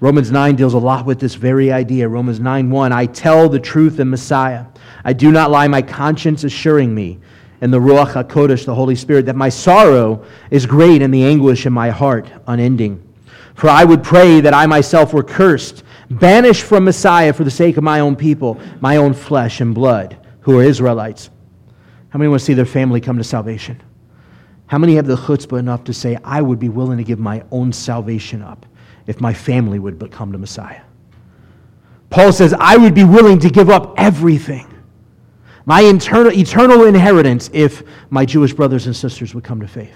Romans 0.02 0.32
9 0.32 0.56
deals 0.56 0.74
a 0.74 0.78
lot 0.78 1.06
with 1.06 1.20
this 1.20 1.36
very 1.36 1.72
idea. 1.72 2.08
Romans 2.08 2.40
9 2.40 2.70
1. 2.70 2.92
I 2.92 3.06
tell 3.06 3.50
the 3.50 3.60
truth 3.60 4.00
in 4.00 4.10
Messiah. 4.10 4.66
I 5.04 5.14
do 5.14 5.32
not 5.32 5.52
lie, 5.52 5.68
my 5.68 5.82
conscience 5.82 6.44
assuring 6.44 6.94
me 6.96 7.20
and 7.62 7.74
the 7.74 7.80
Ruach 7.80 8.14
HaKodesh, 8.14 8.66
the 8.66 8.76
Holy 8.76 8.96
Spirit, 8.96 9.26
that 9.26 9.36
my 9.36 9.50
sorrow 9.50 10.24
is 10.50 10.66
great 10.66 11.02
and 11.02 11.14
the 11.14 11.24
anguish 11.24 11.66
in 11.66 11.74
my 11.74 11.90
heart 11.90 12.30
unending. 12.48 13.06
For 13.56 13.70
I 13.70 13.84
would 13.84 14.04
pray 14.04 14.40
that 14.42 14.54
I 14.54 14.66
myself 14.66 15.14
were 15.14 15.24
cursed, 15.24 15.84
banished 16.10 16.64
from 16.64 16.86
Messiah 16.86 17.34
for 17.34 17.44
the 17.44 17.52
sake 17.52 17.76
of 17.76 17.84
my 17.84 18.00
own 18.00 18.16
people, 18.16 18.60
my 18.80 18.98
own 18.98 19.14
flesh 19.14 19.60
and 19.60 19.76
blood, 19.76 20.18
who 20.42 20.58
are 20.58 20.64
Israelites. 20.64 21.30
How 22.10 22.20
many 22.20 22.30
want 22.30 22.40
to 22.40 22.46
see 22.46 22.54
their 22.54 22.66
family 22.66 23.02
come 23.02 23.18
to 23.18 23.24
salvation? 23.24 23.82
How 24.68 24.78
many 24.78 24.96
have 24.96 25.08
the 25.08 25.16
chutzpah 25.16 25.60
enough 25.60 25.84
to 25.86 25.94
say, 25.94 26.18
I 26.24 26.42
would 26.42 26.60
be 26.60 26.70
willing 26.70 26.98
to 26.98 27.04
give 27.04 27.20
my 27.20 27.44
own 27.52 27.74
salvation 27.74 28.42
up 28.42 28.66
if 29.08 29.20
my 29.20 29.34
family 29.34 29.80
would 29.80 30.12
come 30.12 30.32
to 30.32 30.38
Messiah? 30.38 30.82
Paul 32.10 32.32
says, 32.32 32.54
I 32.54 32.78
would 32.78 32.94
be 32.94 33.04
willing 33.04 33.40
to 33.40 33.50
give 33.50 33.70
up 33.70 33.94
everything 33.98 34.68
my 35.70 35.82
eternal, 35.82 36.32
eternal 36.32 36.86
inheritance 36.86 37.48
if 37.54 37.84
my 38.10 38.26
Jewish 38.26 38.54
brothers 38.54 38.88
and 38.88 38.96
sisters 38.96 39.36
would 39.36 39.44
come 39.44 39.60
to 39.62 39.68
faith. 39.68 39.94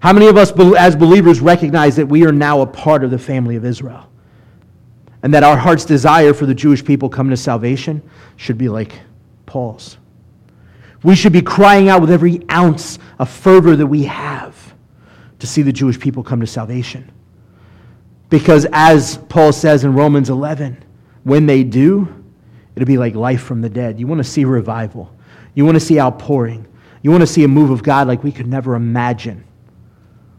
How 0.00 0.12
many 0.12 0.26
of 0.26 0.36
us 0.36 0.52
as 0.76 0.94
believers 0.94 1.40
recognize 1.40 1.96
that 1.96 2.06
we 2.06 2.26
are 2.26 2.32
now 2.32 2.60
a 2.60 2.66
part 2.66 3.02
of 3.02 3.10
the 3.10 3.18
family 3.18 3.56
of 3.56 3.64
Israel? 3.64 4.10
And 5.22 5.32
that 5.32 5.42
our 5.42 5.56
heart's 5.56 5.86
desire 5.86 6.34
for 6.34 6.44
the 6.44 6.54
Jewish 6.54 6.84
people 6.84 7.08
coming 7.08 7.30
to 7.30 7.36
salvation 7.38 8.02
should 8.36 8.58
be 8.58 8.68
like 8.68 8.92
Paul's. 9.46 9.96
We 11.06 11.14
should 11.14 11.32
be 11.32 11.40
crying 11.40 11.88
out 11.88 12.00
with 12.00 12.10
every 12.10 12.40
ounce 12.50 12.98
of 13.20 13.30
fervor 13.30 13.76
that 13.76 13.86
we 13.86 14.02
have 14.02 14.74
to 15.38 15.46
see 15.46 15.62
the 15.62 15.72
Jewish 15.72 16.00
people 16.00 16.24
come 16.24 16.40
to 16.40 16.48
salvation. 16.48 17.12
Because 18.28 18.66
as 18.72 19.16
Paul 19.28 19.52
says 19.52 19.84
in 19.84 19.94
Romans 19.94 20.30
11, 20.30 20.82
when 21.22 21.46
they 21.46 21.62
do, 21.62 22.24
it'll 22.74 22.86
be 22.86 22.98
like 22.98 23.14
life 23.14 23.40
from 23.40 23.60
the 23.60 23.68
dead. 23.68 24.00
You 24.00 24.08
want 24.08 24.18
to 24.18 24.24
see 24.24 24.44
revival, 24.44 25.14
you 25.54 25.64
want 25.64 25.76
to 25.76 25.80
see 25.80 26.00
outpouring, 26.00 26.66
you 27.02 27.12
want 27.12 27.20
to 27.20 27.28
see 27.28 27.44
a 27.44 27.48
move 27.48 27.70
of 27.70 27.84
God 27.84 28.08
like 28.08 28.24
we 28.24 28.32
could 28.32 28.48
never 28.48 28.74
imagine. 28.74 29.44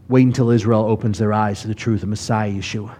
Wait 0.08 0.26
until 0.26 0.50
Israel 0.50 0.84
opens 0.84 1.18
their 1.18 1.32
eyes 1.32 1.62
to 1.62 1.68
the 1.68 1.74
truth 1.74 2.02
of 2.02 2.10
Messiah 2.10 2.52
Yeshua. 2.52 2.94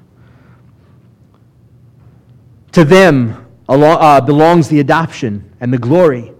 To 2.72 2.87
them 2.87 3.46
uh, 3.68 4.22
belongs 4.22 4.70
the 4.70 4.81
adoption 4.81 5.54
and 5.61 5.70
the 5.70 5.76
glory 5.76 6.33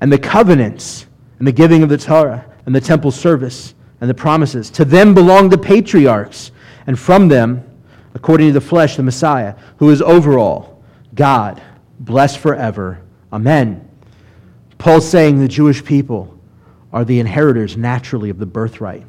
and 0.00 0.12
the 0.12 0.18
covenants 0.18 1.06
and 1.38 1.46
the 1.46 1.52
giving 1.52 1.82
of 1.82 1.88
the 1.88 1.98
Torah 1.98 2.44
and 2.66 2.74
the 2.74 2.80
temple 2.80 3.10
service 3.10 3.74
and 4.00 4.08
the 4.08 4.14
promises. 4.14 4.70
To 4.70 4.84
them 4.84 5.14
belong 5.14 5.48
the 5.48 5.58
patriarchs, 5.58 6.52
and 6.86 6.98
from 6.98 7.28
them, 7.28 7.64
according 8.14 8.48
to 8.48 8.52
the 8.52 8.60
flesh, 8.60 8.96
the 8.96 9.02
Messiah, 9.02 9.54
who 9.78 9.90
is 9.90 10.00
over 10.02 10.38
all, 10.38 10.82
God, 11.14 11.62
blessed 12.00 12.38
forever. 12.38 13.02
Amen. 13.32 13.88
Paul's 14.78 15.08
saying 15.08 15.38
the 15.38 15.48
Jewish 15.48 15.84
people 15.84 16.38
are 16.92 17.04
the 17.04 17.20
inheritors 17.20 17.76
naturally 17.76 18.30
of 18.30 18.38
the 18.38 18.46
birthright 18.46 19.06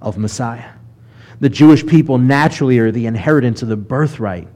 of 0.00 0.18
Messiah. 0.18 0.72
The 1.40 1.48
Jewish 1.48 1.86
people 1.86 2.18
naturally 2.18 2.78
are 2.78 2.90
the 2.90 3.06
inheritance 3.06 3.62
of 3.62 3.68
the 3.68 3.76
birthright 3.76 4.48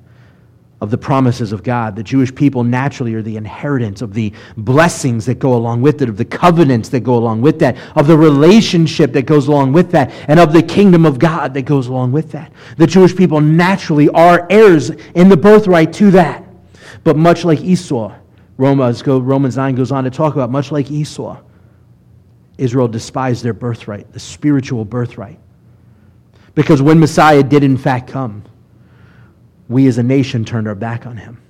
of 0.84 0.90
the 0.90 0.98
promises 0.98 1.50
of 1.50 1.64
God. 1.64 1.96
The 1.96 2.02
Jewish 2.02 2.32
people 2.32 2.62
naturally 2.62 3.14
are 3.14 3.22
the 3.22 3.36
inheritance 3.36 4.02
of 4.02 4.14
the 4.14 4.32
blessings 4.58 5.26
that 5.26 5.40
go 5.40 5.54
along 5.54 5.82
with 5.82 6.02
it, 6.02 6.08
of 6.08 6.16
the 6.16 6.24
covenants 6.24 6.90
that 6.90 7.00
go 7.00 7.16
along 7.16 7.40
with 7.40 7.58
that, 7.58 7.76
of 7.96 8.06
the 8.06 8.16
relationship 8.16 9.12
that 9.14 9.22
goes 9.22 9.48
along 9.48 9.72
with 9.72 9.90
that, 9.90 10.12
and 10.28 10.38
of 10.38 10.52
the 10.52 10.62
kingdom 10.62 11.04
of 11.04 11.18
God 11.18 11.54
that 11.54 11.62
goes 11.62 11.88
along 11.88 12.12
with 12.12 12.30
that. 12.32 12.52
The 12.76 12.86
Jewish 12.86 13.16
people 13.16 13.40
naturally 13.40 14.08
are 14.10 14.46
heirs 14.50 14.90
in 14.90 15.28
the 15.28 15.36
birthright 15.36 15.92
to 15.94 16.12
that. 16.12 16.44
But 17.02 17.16
much 17.16 17.44
like 17.44 17.60
Esau, 17.60 18.14
Romans, 18.56 19.04
Romans 19.06 19.56
9 19.56 19.74
goes 19.74 19.90
on 19.90 20.04
to 20.04 20.10
talk 20.10 20.34
about, 20.34 20.50
much 20.50 20.70
like 20.70 20.90
Esau, 20.90 21.40
Israel 22.58 22.86
despised 22.86 23.42
their 23.42 23.54
birthright, 23.54 24.12
the 24.12 24.20
spiritual 24.20 24.84
birthright. 24.84 25.38
Because 26.54 26.80
when 26.80 27.00
Messiah 27.00 27.42
did 27.42 27.64
in 27.64 27.76
fact 27.76 28.10
come, 28.10 28.44
we 29.68 29.86
as 29.86 29.98
a 29.98 30.02
nation 30.02 30.44
turned 30.44 30.68
our 30.68 30.74
back 30.74 31.06
on 31.06 31.16
him. 31.16 31.40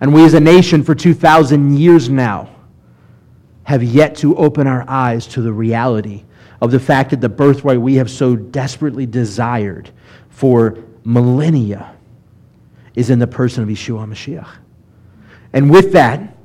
And 0.00 0.14
we 0.14 0.24
as 0.24 0.34
a 0.34 0.40
nation 0.40 0.82
for 0.82 0.94
2,000 0.94 1.76
years 1.76 2.08
now 2.08 2.50
have 3.64 3.82
yet 3.82 4.16
to 4.16 4.36
open 4.36 4.66
our 4.66 4.84
eyes 4.88 5.26
to 5.28 5.42
the 5.42 5.52
reality 5.52 6.24
of 6.60 6.70
the 6.70 6.80
fact 6.80 7.10
that 7.10 7.20
the 7.20 7.28
birthright 7.28 7.80
we 7.80 7.96
have 7.96 8.10
so 8.10 8.36
desperately 8.36 9.06
desired 9.06 9.90
for 10.28 10.78
millennia 11.04 11.94
is 12.94 13.10
in 13.10 13.18
the 13.18 13.26
person 13.26 13.62
of 13.62 13.68
Yeshua 13.68 14.08
Mashiach. 14.08 14.48
And 15.52 15.70
with 15.70 15.92
that, 15.92 16.36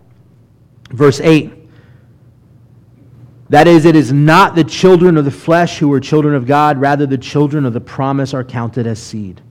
verse 0.90 1.20
8, 1.20 1.52
that 3.50 3.68
is, 3.68 3.86
it 3.86 3.96
is 3.96 4.12
not 4.12 4.56
the 4.56 4.64
children 4.64 5.18
of 5.18 5.26
the 5.26 5.32
flesh 5.32 5.78
who 5.78 5.92
are 5.94 6.00
children 6.00 6.34
of 6.36 6.46
God, 6.46 6.78
rather, 6.80 7.06
the 7.06 7.18
children 7.18 7.66
of 7.66 7.74
the 7.74 7.82
promise 7.82 8.34
are 8.34 8.44
counted 8.44 8.88
as 8.88 9.00
seed. 9.00 9.42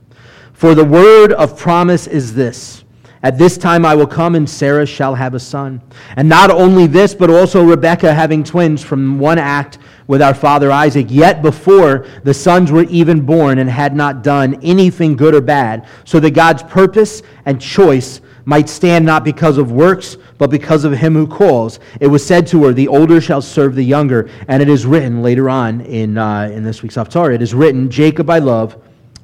For 0.53 0.75
the 0.75 0.85
word 0.85 1.33
of 1.33 1.57
promise 1.57 2.07
is 2.07 2.33
this 2.33 2.83
At 3.21 3.37
this 3.37 3.57
time 3.57 3.85
I 3.85 3.95
will 3.95 4.07
come, 4.07 4.35
and 4.35 4.49
Sarah 4.49 4.85
shall 4.85 5.15
have 5.15 5.33
a 5.33 5.39
son. 5.39 5.81
And 6.15 6.29
not 6.29 6.51
only 6.51 6.87
this, 6.87 7.13
but 7.13 7.29
also 7.29 7.63
Rebekah 7.63 8.13
having 8.13 8.43
twins 8.43 8.83
from 8.83 9.19
one 9.19 9.39
act 9.39 9.79
with 10.07 10.21
our 10.21 10.33
father 10.33 10.71
Isaac, 10.71 11.07
yet 11.09 11.41
before 11.41 12.05
the 12.23 12.33
sons 12.33 12.71
were 12.71 12.83
even 12.83 13.25
born 13.25 13.59
and 13.59 13.69
had 13.69 13.95
not 13.95 14.21
done 14.21 14.59
anything 14.61 15.15
good 15.15 15.33
or 15.33 15.41
bad, 15.41 15.87
so 16.05 16.19
that 16.19 16.31
God's 16.31 16.63
purpose 16.63 17.23
and 17.45 17.59
choice 17.59 18.21
might 18.45 18.67
stand 18.69 19.05
not 19.05 19.23
because 19.23 19.57
of 19.57 19.71
works, 19.71 20.17
but 20.37 20.49
because 20.49 20.83
of 20.83 20.91
him 20.91 21.13
who 21.13 21.25
calls. 21.25 21.79
It 22.01 22.07
was 22.07 22.25
said 22.25 22.45
to 22.47 22.65
her, 22.65 22.73
The 22.73 22.89
older 22.89 23.21
shall 23.21 23.41
serve 23.41 23.75
the 23.75 23.83
younger. 23.83 24.29
And 24.47 24.61
it 24.61 24.69
is 24.69 24.85
written 24.85 25.21
later 25.21 25.49
on 25.49 25.81
in, 25.81 26.17
uh, 26.17 26.49
in 26.53 26.63
this 26.63 26.83
week's 26.83 26.95
Haftarah, 26.95 27.35
it 27.35 27.41
is 27.41 27.53
written, 27.53 27.89
Jacob 27.89 28.29
I 28.29 28.39
love 28.39 28.77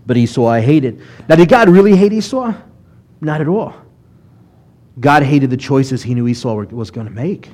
but 0.10 0.17
Esau 0.17 0.48
I 0.48 0.60
hated. 0.60 1.00
Now, 1.30 1.36
did 1.36 1.50
God 1.50 1.69
really 1.69 1.95
hate 1.95 2.12
Esau? 2.13 2.52
Not 3.22 3.41
at 3.41 3.48
all. 3.48 3.76
God 5.00 5.22
hated 5.22 5.52
the 5.52 5.58
choices 5.58 6.02
he 6.02 6.15
knew 6.15 6.28
Esau 6.28 6.63
was 6.72 6.89
going 6.89 7.06
to 7.06 7.13
make. 7.13 7.52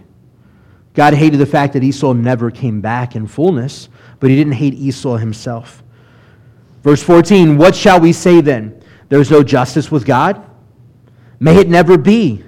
God 0.93 1.13
hated 1.13 1.41
the 1.41 1.45
fact 1.45 1.73
that 1.73 1.83
Esau 1.83 2.13
never 2.13 2.49
came 2.49 2.79
back 2.79 3.17
in 3.17 3.27
fullness, 3.27 3.89
but 4.21 4.29
he 4.29 4.37
didn't 4.37 4.53
hate 4.53 4.73
Esau 4.73 5.17
himself. 5.17 5.83
Verse 6.81 7.03
14 7.03 7.57
What 7.57 7.75
shall 7.75 7.99
we 7.99 8.13
say 8.13 8.39
then? 8.39 8.81
There's 9.09 9.29
no 9.29 9.43
justice 9.43 9.91
with 9.91 10.05
God? 10.05 10.41
May 11.41 11.57
it 11.57 11.67
never 11.67 11.97
be. 11.97 12.41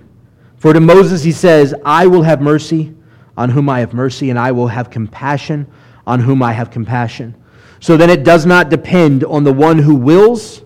For 0.55 0.71
to 0.71 0.79
Moses 0.79 1.21
he 1.21 1.33
says, 1.33 1.75
I 1.83 2.07
will 2.07 2.23
have 2.23 2.39
mercy 2.39 2.95
on 3.35 3.49
whom 3.49 3.67
I 3.67 3.81
have 3.81 3.93
mercy, 3.93 4.29
and 4.29 4.39
I 4.39 4.53
will 4.53 4.69
have 4.69 4.89
compassion 4.89 5.67
on 6.05 6.21
whom 6.21 6.41
I 6.41 6.53
have 6.53 6.71
compassion. 6.71 7.35
So 7.79 7.97
then 7.97 8.09
it 8.09 8.23
does 8.23 8.45
not 8.45 8.69
depend 8.69 9.23
on 9.23 9.43
the 9.43 9.53
one 9.53 9.77
who 9.77 9.95
wills 9.95 10.63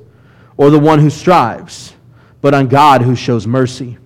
or 0.58 0.70
the 0.70 0.80
one 0.80 1.00
who 1.00 1.10
strives, 1.10 1.96
but 2.42 2.54
on 2.54 2.68
God 2.68 3.02
who 3.02 3.16
shows 3.16 3.48
mercy. 3.48 3.98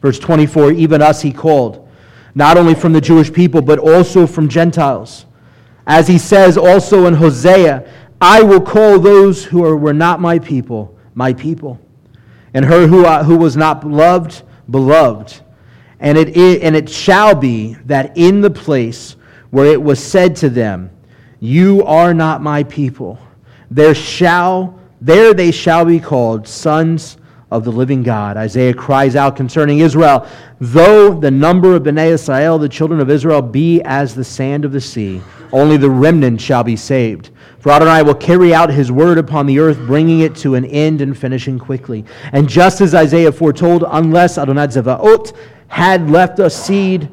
Verse 0.00 0.18
24 0.18 0.72
Even 0.72 1.02
us 1.02 1.22
he 1.22 1.32
called, 1.32 1.88
not 2.34 2.56
only 2.56 2.74
from 2.74 2.92
the 2.92 3.00
Jewish 3.00 3.32
people, 3.32 3.62
but 3.62 3.78
also 3.78 4.26
from 4.26 4.48
Gentiles. 4.48 5.26
As 5.86 6.06
he 6.06 6.18
says 6.18 6.58
also 6.58 7.06
in 7.06 7.14
Hosea, 7.14 7.88
I 8.20 8.42
will 8.42 8.60
call 8.60 8.98
those 8.98 9.44
who 9.44 9.64
are, 9.64 9.76
were 9.76 9.94
not 9.94 10.20
my 10.20 10.38
people, 10.38 10.96
my 11.14 11.32
people, 11.32 11.80
and 12.52 12.64
her 12.64 12.86
who, 12.86 13.04
uh, 13.04 13.24
who 13.24 13.36
was 13.36 13.56
not 13.56 13.86
loved, 13.86 14.42
beloved. 14.70 15.40
And 16.00 16.18
it, 16.18 16.36
and 16.62 16.76
it 16.76 16.88
shall 16.88 17.34
be 17.34 17.74
that 17.86 18.16
in 18.16 18.40
the 18.40 18.50
place 18.50 19.16
where 19.50 19.66
it 19.66 19.82
was 19.82 20.02
said 20.02 20.36
to 20.36 20.50
them, 20.50 20.90
you 21.40 21.84
are 21.84 22.12
not 22.14 22.42
my 22.42 22.64
people. 22.64 23.18
There 23.70 23.94
shall 23.94 24.78
there 25.00 25.32
they 25.32 25.52
shall 25.52 25.84
be 25.84 26.00
called 26.00 26.48
sons 26.48 27.18
of 27.50 27.64
the 27.64 27.72
living 27.72 28.02
God. 28.02 28.36
Isaiah 28.36 28.74
cries 28.74 29.16
out 29.16 29.36
concerning 29.36 29.78
Israel, 29.78 30.26
though 30.60 31.14
the 31.14 31.30
number 31.30 31.74
of 31.74 31.84
Bnei 31.84 32.10
Israel, 32.10 32.58
the 32.58 32.68
children 32.68 33.00
of 33.00 33.08
Israel, 33.08 33.40
be 33.40 33.80
as 33.82 34.14
the 34.14 34.24
sand 34.24 34.64
of 34.64 34.72
the 34.72 34.80
sea, 34.80 35.22
only 35.52 35.76
the 35.76 35.88
remnant 35.88 36.40
shall 36.40 36.62
be 36.62 36.76
saved. 36.76 37.30
For 37.60 37.70
Adonai 37.70 38.02
will 38.02 38.14
carry 38.14 38.52
out 38.52 38.70
his 38.70 38.92
word 38.92 39.18
upon 39.18 39.46
the 39.46 39.58
earth, 39.60 39.78
bringing 39.78 40.20
it 40.20 40.34
to 40.36 40.56
an 40.56 40.64
end 40.66 41.00
and 41.00 41.16
finishing 41.16 41.58
quickly. 41.58 42.04
And 42.32 42.48
just 42.48 42.80
as 42.80 42.94
Isaiah 42.94 43.32
foretold, 43.32 43.84
unless 43.88 44.36
Adonai 44.36 44.66
Zevaot 44.66 45.34
had 45.68 46.10
left 46.10 46.40
us 46.40 46.54
seed, 46.54 47.08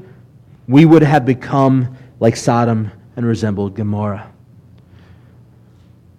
we 0.68 0.86
would 0.86 1.04
have 1.04 1.26
become 1.26 1.96
like 2.20 2.36
Sodom 2.36 2.92
and 3.15 3.25
resembled 3.25 3.75
Gomorrah. 3.75 4.32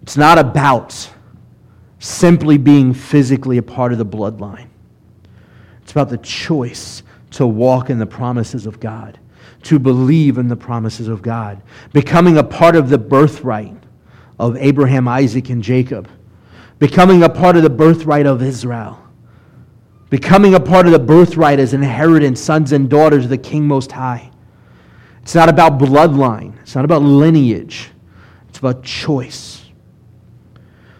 It's 0.01 0.17
not 0.17 0.37
about 0.37 1.09
simply 1.99 2.57
being 2.57 2.93
physically 2.93 3.57
a 3.57 3.63
part 3.63 3.91
of 3.91 3.97
the 3.97 4.05
bloodline. 4.05 4.67
It's 5.81 5.91
about 5.91 6.09
the 6.09 6.17
choice 6.17 7.03
to 7.31 7.45
walk 7.45 7.89
in 7.89 7.99
the 7.99 8.05
promises 8.05 8.65
of 8.65 8.79
God, 8.79 9.19
to 9.63 9.79
believe 9.79 10.37
in 10.37 10.47
the 10.47 10.55
promises 10.55 11.07
of 11.07 11.21
God, 11.21 11.61
becoming 11.93 12.37
a 12.37 12.43
part 12.43 12.75
of 12.75 12.89
the 12.89 12.97
birthright 12.97 13.75
of 14.39 14.55
Abraham, 14.57 15.07
Isaac, 15.07 15.49
and 15.49 15.63
Jacob, 15.63 16.09
becoming 16.79 17.23
a 17.23 17.29
part 17.29 17.57
of 17.57 17.63
the 17.63 17.69
birthright 17.69 18.25
of 18.25 18.41
Israel, 18.41 19.01
becoming 20.09 20.55
a 20.55 20.59
part 20.59 20.85
of 20.85 20.91
the 20.91 20.99
birthright 20.99 21.59
as 21.59 21.73
inheritance, 21.73 22.39
sons 22.39 22.71
and 22.71 22.89
daughters 22.89 23.25
of 23.25 23.29
the 23.29 23.37
King 23.37 23.67
Most 23.67 23.91
High. 23.91 24.31
It's 25.27 25.35
not 25.35 25.49
about 25.49 25.77
bloodline, 25.77 26.57
it's 26.61 26.73
not 26.73 26.85
about 26.85 27.01
lineage, 27.01 27.89
it's 28.47 28.59
about 28.59 28.81
choice. 28.81 29.65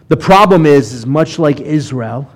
The 0.08 0.18
problem 0.18 0.66
is, 0.66 0.92
is 0.92 1.06
much 1.06 1.38
like 1.38 1.62
Israel, 1.62 2.30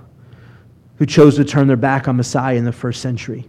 who 0.97 1.05
chose 1.05 1.37
to 1.37 1.45
turn 1.45 1.67
their 1.67 1.77
back 1.77 2.09
on 2.09 2.17
Messiah 2.17 2.57
in 2.57 2.65
the 2.65 2.73
first 2.73 3.03
century, 3.03 3.47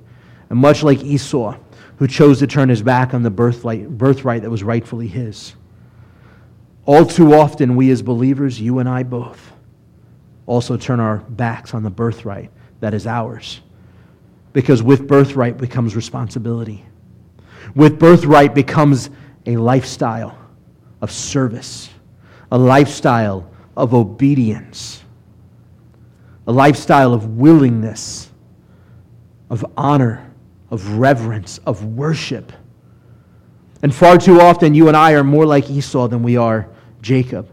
and 0.50 0.60
much 0.60 0.84
like 0.84 1.02
Esau, 1.06 1.58
who 1.96 2.06
chose 2.06 2.40
to 2.40 2.48
turn 2.48 2.68
his 2.68 2.82
back 2.82 3.14
on 3.14 3.24
the 3.24 3.30
birthright, 3.30 3.90
birthright 3.90 4.42
that 4.42 4.50
was 4.50 4.62
rightfully 4.62 5.08
his. 5.08 5.56
All 6.86 7.06
too 7.06 7.34
often, 7.36 7.78
we 7.78 7.92
as 7.92 8.02
believers, 8.02 8.60
you 8.60 8.80
and 8.80 8.90
I 8.90 9.04
both, 9.04 9.54
also 10.48 10.76
turn 10.76 11.00
our 11.00 11.20
backs 11.20 11.74
on 11.74 11.82
the 11.82 11.90
birthright 11.90 12.52
that 12.82 12.94
is 12.94 13.08
ours. 13.08 13.62
Because 14.52 14.84
with 14.84 15.08
birthright 15.08 15.58
becomes 15.58 15.96
responsibility 15.96 16.86
with 17.76 18.00
birthright 18.00 18.54
becomes 18.54 19.10
a 19.46 19.58
lifestyle 19.58 20.38
of 21.02 21.12
service, 21.12 21.90
a 22.52 22.58
lifestyle 22.58 23.50
of 23.76 23.94
obedience. 23.94 25.04
a 26.48 26.52
lifestyle 26.52 27.14
of 27.14 27.38
willingness, 27.38 28.30
of 29.50 29.66
honor, 29.78 30.30
of 30.70 30.98
reverence, 30.98 31.60
of 31.60 31.84
worship. 31.86 32.52
And 33.82 33.94
far 33.94 34.18
too 34.18 34.42
often, 34.42 34.74
you 34.74 34.88
and 34.88 34.98
I 34.98 35.14
are 35.14 35.24
more 35.24 35.46
like 35.46 35.70
Esau 35.70 36.08
than 36.08 36.24
we 36.24 36.38
are 36.38 36.68
Jacob. 37.02 37.50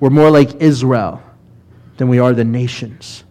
We're 0.00 0.10
more 0.10 0.30
like 0.30 0.60
Israel 0.60 1.22
than 1.96 2.08
we 2.08 2.18
are 2.18 2.32
the 2.32 2.44
nations. 2.44 3.24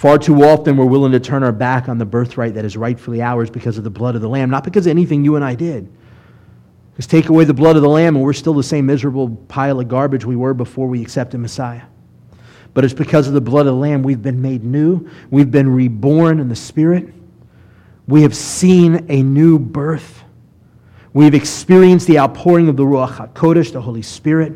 Far 0.00 0.16
too 0.16 0.42
often, 0.44 0.78
we're 0.78 0.86
willing 0.86 1.12
to 1.12 1.20
turn 1.20 1.42
our 1.42 1.52
back 1.52 1.86
on 1.86 1.98
the 1.98 2.06
birthright 2.06 2.54
that 2.54 2.64
is 2.64 2.74
rightfully 2.74 3.20
ours 3.20 3.50
because 3.50 3.76
of 3.76 3.84
the 3.84 3.90
blood 3.90 4.14
of 4.14 4.22
the 4.22 4.30
Lamb, 4.30 4.48
not 4.48 4.64
because 4.64 4.86
of 4.86 4.90
anything 4.92 5.26
you 5.26 5.36
and 5.36 5.44
I 5.44 5.54
did. 5.54 5.92
Because 6.90 7.06
take 7.06 7.28
away 7.28 7.44
the 7.44 7.52
blood 7.52 7.76
of 7.76 7.82
the 7.82 7.88
Lamb, 7.90 8.16
and 8.16 8.24
we're 8.24 8.32
still 8.32 8.54
the 8.54 8.62
same 8.62 8.86
miserable 8.86 9.28
pile 9.48 9.78
of 9.78 9.88
garbage 9.88 10.24
we 10.24 10.36
were 10.36 10.54
before 10.54 10.88
we 10.88 11.02
accepted 11.02 11.36
Messiah. 11.36 11.82
But 12.72 12.86
it's 12.86 12.94
because 12.94 13.28
of 13.28 13.34
the 13.34 13.42
blood 13.42 13.66
of 13.66 13.74
the 13.74 13.78
Lamb 13.78 14.02
we've 14.02 14.22
been 14.22 14.40
made 14.40 14.64
new, 14.64 15.06
we've 15.30 15.50
been 15.50 15.68
reborn 15.68 16.40
in 16.40 16.48
the 16.48 16.56
Spirit, 16.56 17.12
we 18.08 18.22
have 18.22 18.34
seen 18.34 19.04
a 19.10 19.22
new 19.22 19.58
birth. 19.58 20.22
We've 21.12 21.34
experienced 21.34 22.06
the 22.06 22.20
outpouring 22.20 22.70
of 22.70 22.78
the 22.78 22.84
Ruach 22.84 23.34
HaKodesh, 23.34 23.74
the 23.74 23.82
Holy 23.82 24.00
Spirit, 24.00 24.54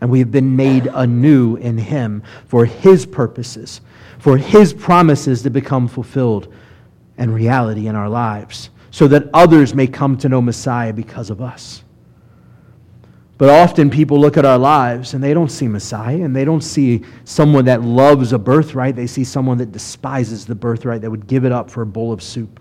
and 0.00 0.10
we 0.10 0.18
have 0.18 0.30
been 0.30 0.56
made 0.56 0.86
anew 0.86 1.56
in 1.56 1.76
Him 1.76 2.22
for 2.46 2.64
His 2.64 3.04
purposes, 3.04 3.80
for 4.18 4.36
His 4.36 4.72
promises 4.72 5.42
to 5.42 5.50
become 5.50 5.88
fulfilled 5.88 6.52
and 7.18 7.34
reality 7.34 7.86
in 7.86 7.94
our 7.94 8.08
lives, 8.08 8.70
so 8.90 9.06
that 9.08 9.28
others 9.34 9.74
may 9.74 9.86
come 9.86 10.16
to 10.18 10.28
know 10.28 10.40
Messiah 10.40 10.92
because 10.92 11.30
of 11.30 11.40
us. 11.40 11.84
But 13.36 13.48
often 13.48 13.88
people 13.88 14.20
look 14.20 14.36
at 14.36 14.44
our 14.44 14.58
lives 14.58 15.14
and 15.14 15.24
they 15.24 15.32
don't 15.32 15.50
see 15.50 15.66
Messiah 15.66 16.22
and 16.22 16.36
they 16.36 16.44
don't 16.44 16.60
see 16.60 17.02
someone 17.24 17.64
that 17.66 17.80
loves 17.80 18.34
a 18.34 18.38
birthright. 18.38 18.96
They 18.96 19.06
see 19.06 19.24
someone 19.24 19.56
that 19.58 19.72
despises 19.72 20.44
the 20.44 20.54
birthright, 20.54 21.00
that 21.00 21.10
would 21.10 21.26
give 21.26 21.46
it 21.46 21.52
up 21.52 21.70
for 21.70 21.80
a 21.80 21.86
bowl 21.86 22.12
of 22.12 22.22
soup. 22.22 22.60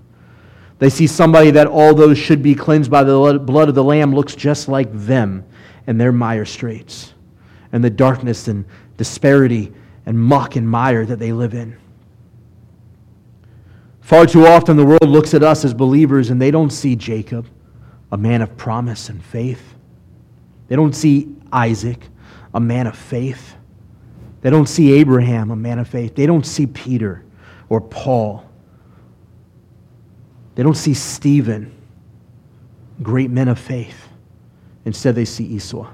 They 0.78 0.89
see 0.89 1.06
somebody 1.06 1.52
that, 1.52 1.67
although 1.67 2.13
should 2.13 2.41
be 2.41 2.56
cleansed 2.56 2.89
by 2.89 3.04
the 3.04 3.39
blood 3.39 3.67
of 3.67 3.75
the 3.75 3.84
Lamb, 3.84 4.15
looks 4.15 4.36
just 4.36 4.69
like 4.69 4.89
them 4.93 5.43
and 5.86 5.99
their 5.99 6.13
mire 6.13 6.45
straits 6.45 7.13
and 7.71 7.84
the 7.84 7.89
darkness 7.89 8.47
and 8.47 8.65
disparity 8.97 9.73
and 10.05 10.19
muck 10.19 10.55
and 10.55 10.69
mire 10.69 11.05
that 11.05 11.19
they 11.19 11.32
live 11.32 11.53
in. 11.53 11.77
Far 14.01 14.25
too 14.25 14.47
often, 14.47 14.75
the 14.75 14.86
world 14.86 15.08
looks 15.08 15.34
at 15.34 15.43
us 15.43 15.63
as 15.63 15.73
believers 15.73 16.29
and 16.29 16.41
they 16.41 16.51
don't 16.51 16.71
see 16.71 16.95
Jacob, 16.95 17.47
a 18.12 18.17
man 18.17 18.41
of 18.41 18.58
promise 18.58 19.10
and 19.10 19.23
faith. 19.23 19.75
They 20.67 20.75
don't 20.75 20.93
see 20.93 21.36
Isaac, 21.51 22.08
a 22.53 22.60
man 22.60 22.88
of 22.88 22.97
faith. 22.97 23.55
They 24.41 24.49
don't 24.49 24.67
see 24.67 24.93
Abraham, 24.93 25.51
a 25.51 25.55
man 25.55 25.79
of 25.79 25.88
faith. 25.88 26.15
They 26.15 26.25
don't 26.25 26.45
see 26.45 26.65
Peter 26.65 27.23
or 27.69 27.82
Paul 27.82 28.49
they 30.60 30.63
don't 30.63 30.75
see 30.75 30.93
Stephen, 30.93 31.73
great 33.01 33.29
men 33.29 33.47
of 33.47 33.58
faith. 33.58 34.10
Instead, 34.84 35.15
they 35.15 35.23
see 35.23 35.45
Esau. 35.45 35.89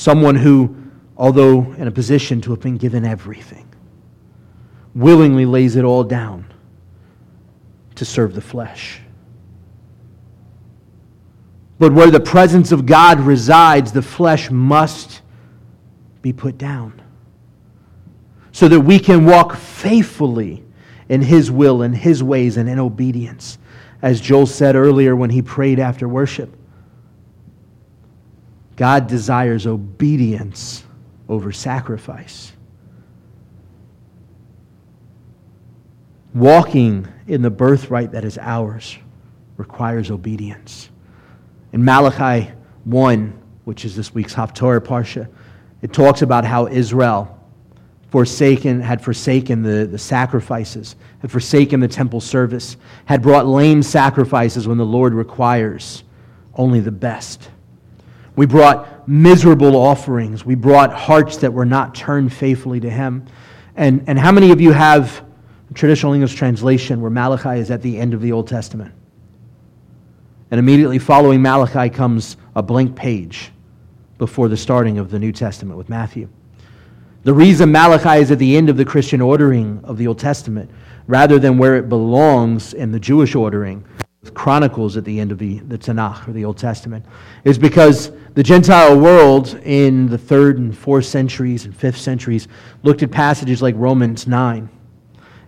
Someone 0.00 0.34
who, 0.34 0.74
although 1.18 1.74
in 1.74 1.86
a 1.86 1.90
position 1.90 2.40
to 2.40 2.52
have 2.52 2.60
been 2.60 2.78
given 2.78 3.04
everything, 3.04 3.68
willingly 4.94 5.44
lays 5.44 5.76
it 5.76 5.84
all 5.84 6.04
down 6.04 6.46
to 7.96 8.06
serve 8.06 8.34
the 8.34 8.40
flesh. 8.40 9.02
But 11.78 11.92
where 11.92 12.10
the 12.10 12.18
presence 12.18 12.72
of 12.72 12.86
God 12.86 13.20
resides, 13.20 13.92
the 13.92 14.00
flesh 14.00 14.50
must 14.50 15.20
be 16.22 16.32
put 16.32 16.56
down 16.56 17.02
so 18.52 18.68
that 18.68 18.80
we 18.80 18.98
can 18.98 19.26
walk 19.26 19.54
faithfully 19.54 20.64
in 21.10 21.20
His 21.20 21.50
will 21.50 21.82
and 21.82 21.94
His 21.94 22.22
ways 22.22 22.56
and 22.56 22.70
in 22.70 22.78
obedience. 22.78 23.58
As 24.00 24.18
Joel 24.18 24.46
said 24.46 24.76
earlier 24.76 25.14
when 25.14 25.28
he 25.28 25.42
prayed 25.42 25.78
after 25.78 26.08
worship, 26.08 26.56
God 28.80 29.08
desires 29.08 29.66
obedience 29.66 30.84
over 31.28 31.52
sacrifice. 31.52 32.54
Walking 36.32 37.06
in 37.26 37.42
the 37.42 37.50
birthright 37.50 38.12
that 38.12 38.24
is 38.24 38.38
ours 38.38 38.96
requires 39.58 40.10
obedience. 40.10 40.88
In 41.74 41.84
Malachi 41.84 42.50
1, 42.84 43.38
which 43.66 43.84
is 43.84 43.94
this 43.94 44.14
week's 44.14 44.32
Haftorah 44.32 44.80
Parsha, 44.80 45.28
it 45.82 45.92
talks 45.92 46.22
about 46.22 46.46
how 46.46 46.66
Israel 46.66 47.38
forsaken, 48.10 48.80
had 48.80 49.04
forsaken 49.04 49.62
the, 49.62 49.84
the 49.84 49.98
sacrifices, 49.98 50.96
had 51.18 51.30
forsaken 51.30 51.80
the 51.80 51.88
temple 51.88 52.22
service, 52.22 52.78
had 53.04 53.20
brought 53.20 53.44
lame 53.44 53.82
sacrifices 53.82 54.66
when 54.66 54.78
the 54.78 54.86
Lord 54.86 55.12
requires 55.12 56.02
only 56.54 56.80
the 56.80 56.90
best. 56.90 57.50
We 58.40 58.46
brought 58.46 59.06
miserable 59.06 59.76
offerings. 59.76 60.46
We 60.46 60.54
brought 60.54 60.94
hearts 60.94 61.36
that 61.36 61.52
were 61.52 61.66
not 61.66 61.94
turned 61.94 62.32
faithfully 62.32 62.80
to 62.80 62.88
Him. 62.88 63.26
And, 63.76 64.02
and 64.06 64.18
how 64.18 64.32
many 64.32 64.50
of 64.50 64.62
you 64.62 64.72
have 64.72 65.22
traditional 65.74 66.14
English 66.14 66.36
translation 66.36 67.02
where 67.02 67.10
Malachi 67.10 67.60
is 67.60 67.70
at 67.70 67.82
the 67.82 67.98
end 67.98 68.14
of 68.14 68.22
the 68.22 68.32
Old 68.32 68.48
Testament? 68.48 68.94
And 70.50 70.58
immediately 70.58 70.98
following 70.98 71.42
Malachi 71.42 71.90
comes 71.90 72.38
a 72.56 72.62
blank 72.62 72.96
page 72.96 73.52
before 74.16 74.48
the 74.48 74.56
starting 74.56 74.96
of 74.96 75.10
the 75.10 75.18
New 75.18 75.32
Testament 75.32 75.76
with 75.76 75.90
Matthew. 75.90 76.26
The 77.24 77.34
reason 77.34 77.70
Malachi 77.70 78.22
is 78.22 78.30
at 78.30 78.38
the 78.38 78.56
end 78.56 78.70
of 78.70 78.78
the 78.78 78.86
Christian 78.86 79.20
ordering 79.20 79.82
of 79.84 79.98
the 79.98 80.06
Old 80.06 80.18
Testament, 80.18 80.70
rather 81.06 81.38
than 81.38 81.58
where 81.58 81.76
it 81.76 81.90
belongs 81.90 82.72
in 82.72 82.90
the 82.90 83.00
Jewish 83.00 83.34
ordering, 83.34 83.84
Chronicles 84.34 84.98
at 84.98 85.04
the 85.04 85.18
end 85.18 85.32
of 85.32 85.38
the, 85.38 85.60
the 85.60 85.78
Tanakh 85.78 86.28
or 86.28 86.32
the 86.32 86.44
Old 86.44 86.58
Testament, 86.58 87.06
is 87.44 87.58
because 87.58 88.12
the 88.34 88.42
Gentile 88.42 88.98
world 88.98 89.58
in 89.64 90.08
the 90.08 90.18
third 90.18 90.58
and 90.58 90.76
fourth 90.76 91.06
centuries 91.06 91.64
and 91.64 91.74
fifth 91.74 91.96
centuries 91.96 92.46
looked 92.82 93.02
at 93.02 93.10
passages 93.10 93.62
like 93.62 93.74
Romans 93.78 94.26
9 94.26 94.68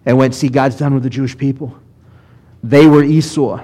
and 0.06 0.18
went, 0.18 0.35
See, 0.35 0.48
God's 0.48 0.76
done 0.76 0.94
with 0.94 1.02
the 1.02 1.11
Jewish 1.11 1.37
people. 1.37 1.78
They 2.62 2.87
were 2.87 3.04
Esau. 3.04 3.62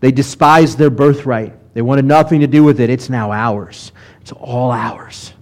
They 0.00 0.10
despised 0.10 0.78
their 0.78 0.90
birthright. 0.90 1.54
They 1.74 1.82
wanted 1.82 2.06
nothing 2.06 2.40
to 2.40 2.46
do 2.46 2.64
with 2.64 2.80
it. 2.80 2.88
It's 2.88 3.10
now 3.10 3.32
ours. 3.32 3.92
It's 4.22 4.32
all 4.32 4.70
ours. 4.70 5.34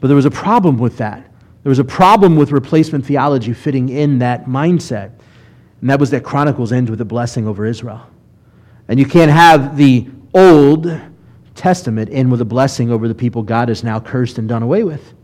But 0.00 0.08
there 0.08 0.16
was 0.16 0.24
a 0.24 0.30
problem 0.30 0.78
with 0.78 0.96
that. 0.98 1.30
There 1.62 1.70
was 1.70 1.78
a 1.78 1.84
problem 1.84 2.36
with 2.36 2.52
replacement 2.52 3.04
theology 3.04 3.52
fitting 3.52 3.88
in 3.88 4.18
that 4.20 4.46
mindset. 4.46 5.12
And 5.86 5.90
that 5.92 6.00
was 6.00 6.10
that 6.10 6.24
Chronicles 6.24 6.72
ends 6.72 6.90
with 6.90 7.00
a 7.00 7.04
blessing 7.04 7.46
over 7.46 7.64
Israel. 7.64 8.04
And 8.88 8.98
you 8.98 9.06
can't 9.06 9.30
have 9.30 9.76
the 9.76 10.08
Old 10.34 10.92
Testament 11.54 12.08
end 12.12 12.28
with 12.28 12.40
a 12.40 12.44
blessing 12.44 12.90
over 12.90 13.06
the 13.06 13.14
people 13.14 13.44
God 13.44 13.68
has 13.68 13.84
now 13.84 14.00
cursed 14.00 14.38
and 14.38 14.48
done 14.48 14.64
away 14.64 14.82
with. 14.82 15.14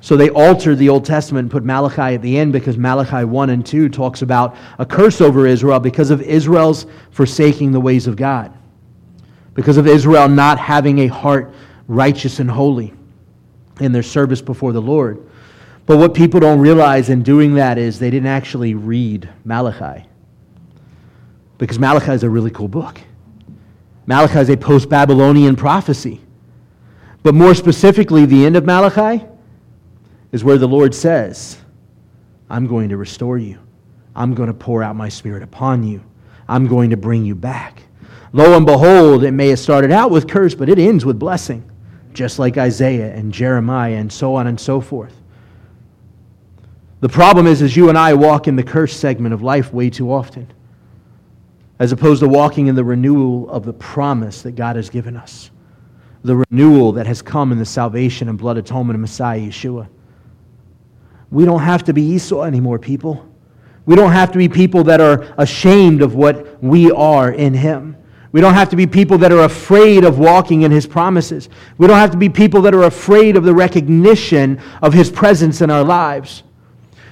So 0.00 0.16
they 0.16 0.30
altered 0.30 0.78
the 0.78 0.88
Old 0.90 1.04
Testament 1.04 1.46
and 1.46 1.50
put 1.50 1.64
Malachi 1.64 2.14
at 2.14 2.22
the 2.22 2.38
end 2.38 2.52
because 2.52 2.78
Malachi 2.78 3.24
1 3.24 3.50
and 3.50 3.66
2 3.66 3.88
talks 3.88 4.22
about 4.22 4.56
a 4.78 4.86
curse 4.86 5.20
over 5.20 5.44
Israel 5.44 5.80
because 5.80 6.12
of 6.12 6.22
Israel's 6.22 6.86
forsaking 7.10 7.72
the 7.72 7.80
ways 7.80 8.06
of 8.06 8.14
God, 8.14 8.56
because 9.54 9.76
of 9.76 9.88
Israel 9.88 10.28
not 10.28 10.56
having 10.56 11.00
a 11.00 11.08
heart 11.08 11.52
righteous 11.88 12.38
and 12.38 12.48
holy 12.48 12.94
in 13.80 13.90
their 13.90 14.04
service 14.04 14.40
before 14.40 14.72
the 14.72 14.80
Lord. 14.80 15.28
But 15.86 15.98
what 15.98 16.14
people 16.14 16.40
don't 16.40 16.60
realize 16.60 17.10
in 17.10 17.22
doing 17.22 17.54
that 17.54 17.78
is 17.78 17.98
they 17.98 18.10
didn't 18.10 18.28
actually 18.28 18.74
read 18.74 19.28
Malachi. 19.44 20.06
Because 21.58 21.78
Malachi 21.78 22.12
is 22.12 22.22
a 22.22 22.30
really 22.30 22.50
cool 22.50 22.68
book. 22.68 23.00
Malachi 24.06 24.38
is 24.38 24.50
a 24.50 24.56
post 24.56 24.88
Babylonian 24.88 25.56
prophecy. 25.56 26.20
But 27.22 27.34
more 27.34 27.54
specifically, 27.54 28.26
the 28.26 28.44
end 28.44 28.56
of 28.56 28.64
Malachi 28.64 29.24
is 30.32 30.42
where 30.44 30.58
the 30.58 30.68
Lord 30.68 30.94
says, 30.94 31.58
I'm 32.50 32.66
going 32.66 32.88
to 32.90 32.96
restore 32.96 33.38
you. 33.38 33.58
I'm 34.16 34.34
going 34.34 34.48
to 34.48 34.54
pour 34.54 34.82
out 34.82 34.96
my 34.96 35.08
spirit 35.08 35.42
upon 35.42 35.82
you. 35.82 36.02
I'm 36.48 36.66
going 36.66 36.90
to 36.90 36.96
bring 36.96 37.24
you 37.24 37.34
back. 37.34 37.82
Lo 38.32 38.56
and 38.56 38.66
behold, 38.66 39.24
it 39.24 39.30
may 39.30 39.48
have 39.48 39.58
started 39.58 39.92
out 39.92 40.10
with 40.10 40.28
curse, 40.28 40.54
but 40.54 40.68
it 40.68 40.78
ends 40.78 41.04
with 41.04 41.18
blessing 41.18 41.70
just 42.14 42.38
like 42.38 42.56
Isaiah 42.56 43.12
and 43.12 43.32
Jeremiah 43.32 43.96
and 43.96 44.10
so 44.10 44.34
on 44.34 44.46
and 44.46 44.58
so 44.58 44.80
forth. 44.80 45.14
The 47.04 47.10
problem 47.10 47.46
is, 47.46 47.60
is 47.60 47.76
you 47.76 47.90
and 47.90 47.98
I 47.98 48.14
walk 48.14 48.48
in 48.48 48.56
the 48.56 48.62
curse 48.62 48.96
segment 48.96 49.34
of 49.34 49.42
life 49.42 49.74
way 49.74 49.90
too 49.90 50.10
often, 50.10 50.50
as 51.78 51.92
opposed 51.92 52.20
to 52.20 52.28
walking 52.28 52.68
in 52.68 52.74
the 52.74 52.82
renewal 52.82 53.46
of 53.50 53.66
the 53.66 53.74
promise 53.74 54.40
that 54.40 54.52
God 54.52 54.76
has 54.76 54.88
given 54.88 55.14
us, 55.14 55.50
the 56.22 56.36
renewal 56.50 56.92
that 56.92 57.06
has 57.06 57.20
come 57.20 57.52
in 57.52 57.58
the 57.58 57.66
salvation 57.66 58.30
and 58.30 58.38
blood 58.38 58.56
atonement 58.56 58.94
of 58.94 59.02
Messiah 59.02 59.38
Yeshua. 59.38 59.86
We 61.30 61.44
don't 61.44 61.60
have 61.60 61.84
to 61.84 61.92
be 61.92 62.00
Esau 62.00 62.42
anymore, 62.44 62.78
people. 62.78 63.28
We 63.84 63.96
don't 63.96 64.12
have 64.12 64.32
to 64.32 64.38
be 64.38 64.48
people 64.48 64.82
that 64.84 65.02
are 65.02 65.30
ashamed 65.36 66.00
of 66.00 66.14
what 66.14 66.64
we 66.64 66.90
are 66.90 67.32
in 67.32 67.52
Him. 67.52 67.98
We 68.32 68.40
don't 68.40 68.54
have 68.54 68.70
to 68.70 68.76
be 68.76 68.86
people 68.86 69.18
that 69.18 69.30
are 69.30 69.44
afraid 69.44 70.04
of 70.04 70.18
walking 70.18 70.62
in 70.62 70.72
His 70.72 70.86
promises. 70.86 71.50
We 71.76 71.86
don't 71.86 71.98
have 71.98 72.12
to 72.12 72.16
be 72.16 72.30
people 72.30 72.62
that 72.62 72.74
are 72.74 72.84
afraid 72.84 73.36
of 73.36 73.44
the 73.44 73.52
recognition 73.52 74.58
of 74.80 74.94
His 74.94 75.10
presence 75.10 75.60
in 75.60 75.68
our 75.68 75.84
lives. 75.84 76.44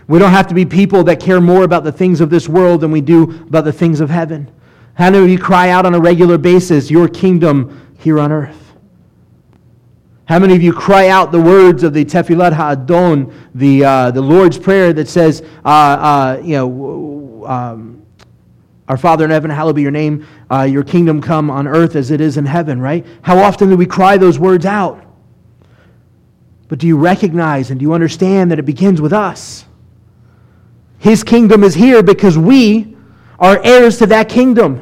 We 0.09 0.19
don't 0.19 0.31
have 0.33 0.49
to 0.49 0.55
be 0.55 0.65
people 0.65 1.05
that 1.05 1.21
care 1.21 1.41
more 1.41 1.65
about 1.65 1.85
the 1.85 1.93
things 1.93 2.21
of 2.21 2.31
this 2.31 2.49
world 2.49 2.81
than 2.81 2.91
we 2.91 3.01
do 3.01 3.23
about 3.47 3.65
the 3.65 3.73
things 3.73 4.01
of 4.01 4.11
heaven. 4.11 4.51
How 4.95 5.11
many 5.11 5.25
of 5.25 5.31
you 5.31 5.38
cry 5.38 5.71
out 5.71 5.87
on 5.87 5.95
a 5.95 6.01
regular 6.01 6.38
basis, 6.38 6.91
Your 6.91 7.09
kingdom 7.09 7.95
here 7.99 8.19
on 8.19 8.33
earth? 8.33 8.59
How 10.25 10.38
many 10.38 10.55
of 10.55 10.62
you 10.62 10.73
cry 10.73 11.09
out 11.09 11.33
the 11.33 11.41
words 11.41 11.83
of 11.83 11.93
the 11.93 12.05
Tefillat 12.05 12.53
Ha'adon, 12.53 13.35
the, 13.55 13.85
uh, 13.85 14.11
the 14.12 14.23
Lord's 14.23 14.57
Prayer 14.57 14.93
that 14.93 15.09
says, 15.09 15.43
uh, 15.65 15.69
uh, 15.69 16.41
you 16.43 16.57
know, 16.57 17.45
um, 17.47 18.07
our 18.88 18.97
Father 18.97 19.25
in 19.25 19.31
heaven, 19.31 19.51
hallowed 19.51 19.77
be 19.77 19.83
your 19.83 19.91
name. 19.91 20.27
Uh, 20.51 20.62
your 20.62 20.85
kingdom 20.85 21.21
come 21.21 21.51
on 21.51 21.67
earth 21.67 21.97
as 21.97 22.11
it 22.11 22.21
is 22.21 22.37
in 22.37 22.47
heaven, 22.47 22.81
right? 22.81 23.05
How 23.23 23.38
often 23.38 23.69
do 23.69 23.77
we 23.77 23.87
cry 23.87 24.17
those 24.17 24.38
words 24.38 24.65
out? 24.65 25.05
But 26.69 26.79
do 26.79 26.87
you 26.87 26.97
recognize 26.97 27.71
and 27.71 27.81
do 27.81 27.85
you 27.85 27.93
understand 27.93 28.51
that 28.51 28.59
it 28.59 28.65
begins 28.65 29.01
with 29.01 29.12
us? 29.12 29.65
His 31.03 31.25
kingdom 31.25 31.65
is 31.65 31.75
here 31.75 32.01
because 32.01 32.38
we 32.38 32.97
are 33.41 33.61
heirs 33.65 33.99
to 33.99 34.07
that 34.07 34.29
kingdom. 34.29 34.81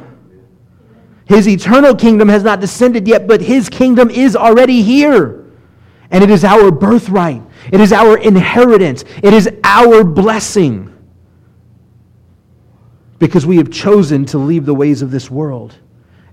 His 1.25 1.47
eternal 1.47 1.95
kingdom 1.95 2.29
has 2.29 2.43
not 2.43 2.59
descended 2.59 3.07
yet, 3.07 3.25
but 3.25 3.41
his 3.41 3.69
kingdom 3.69 4.11
is 4.11 4.35
already 4.35 4.83
here. 4.83 5.47
And 6.11 6.23
it 6.23 6.29
is 6.29 6.43
our 6.43 6.69
birthright, 6.69 7.41
it 7.71 7.81
is 7.81 7.91
our 7.91 8.19
inheritance, 8.19 9.03
it 9.23 9.33
is 9.33 9.49
our 9.63 10.03
blessing 10.03 10.95
because 13.17 13.47
we 13.47 13.57
have 13.57 13.71
chosen 13.71 14.23
to 14.25 14.37
leave 14.37 14.67
the 14.67 14.75
ways 14.75 15.01
of 15.01 15.09
this 15.09 15.31
world 15.31 15.75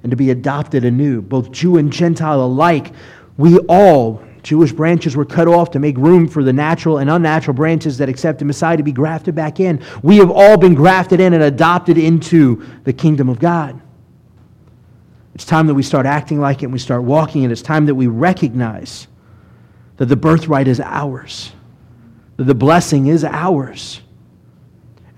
and 0.02 0.10
to 0.10 0.16
be 0.16 0.32
adopted 0.32 0.84
anew, 0.84 1.22
both 1.22 1.50
Jew 1.50 1.78
and 1.78 1.90
Gentile 1.90 2.42
alike. 2.42 2.92
We 3.38 3.56
all, 3.60 4.22
Jewish 4.48 4.72
branches, 4.72 5.14
were 5.14 5.26
cut 5.26 5.46
off 5.46 5.72
to 5.72 5.78
make 5.78 5.98
room 5.98 6.26
for 6.26 6.42
the 6.42 6.54
natural 6.54 6.96
and 6.96 7.10
unnatural 7.10 7.54
branches 7.54 7.98
that 7.98 8.08
accepted 8.08 8.46
Messiah 8.46 8.78
to 8.78 8.82
be 8.82 8.92
grafted 8.92 9.34
back 9.34 9.60
in. 9.60 9.84
We 10.02 10.16
have 10.16 10.30
all 10.30 10.56
been 10.56 10.74
grafted 10.74 11.20
in 11.20 11.34
and 11.34 11.42
adopted 11.42 11.98
into 11.98 12.64
the 12.84 12.94
kingdom 12.94 13.28
of 13.28 13.38
God. 13.38 13.78
It's 15.34 15.44
time 15.44 15.66
that 15.66 15.74
we 15.74 15.82
start 15.82 16.06
acting 16.06 16.40
like 16.40 16.62
it 16.62 16.64
and 16.64 16.72
we 16.72 16.78
start 16.78 17.02
walking 17.02 17.42
it. 17.42 17.52
It's 17.52 17.60
time 17.60 17.84
that 17.86 17.94
we 17.94 18.06
recognize 18.06 19.06
that 19.98 20.06
the 20.06 20.16
birthright 20.16 20.66
is 20.66 20.80
ours, 20.80 21.52
that 22.38 22.44
the 22.44 22.54
blessing 22.54 23.08
is 23.08 23.24
ours 23.24 24.00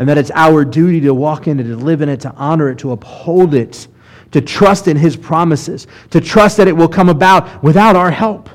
and 0.00 0.08
that 0.08 0.18
it's 0.18 0.32
our 0.34 0.64
duty 0.64 1.00
to 1.02 1.14
walk 1.14 1.46
in 1.46 1.60
it, 1.60 1.64
to 1.64 1.76
live 1.76 2.02
in 2.02 2.08
it, 2.08 2.18
to 2.22 2.32
honor 2.32 2.68
it, 2.68 2.78
to 2.78 2.90
uphold 2.90 3.54
it, 3.54 3.86
to 4.32 4.40
trust 4.40 4.88
in 4.88 4.96
His 4.96 5.16
promises, 5.16 5.86
to 6.10 6.20
trust 6.20 6.56
that 6.56 6.66
it 6.66 6.76
will 6.76 6.88
come 6.88 7.08
about 7.08 7.62
without 7.62 7.94
our 7.94 8.10
help 8.10 8.50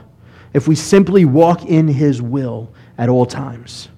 if 0.56 0.70
we 0.70 0.74
simply 0.74 1.26
walk 1.26 1.66
in 1.66 1.86
His 1.86 2.22
will 2.22 2.74
at 2.98 3.10
all 3.10 3.26
times. 3.26 3.90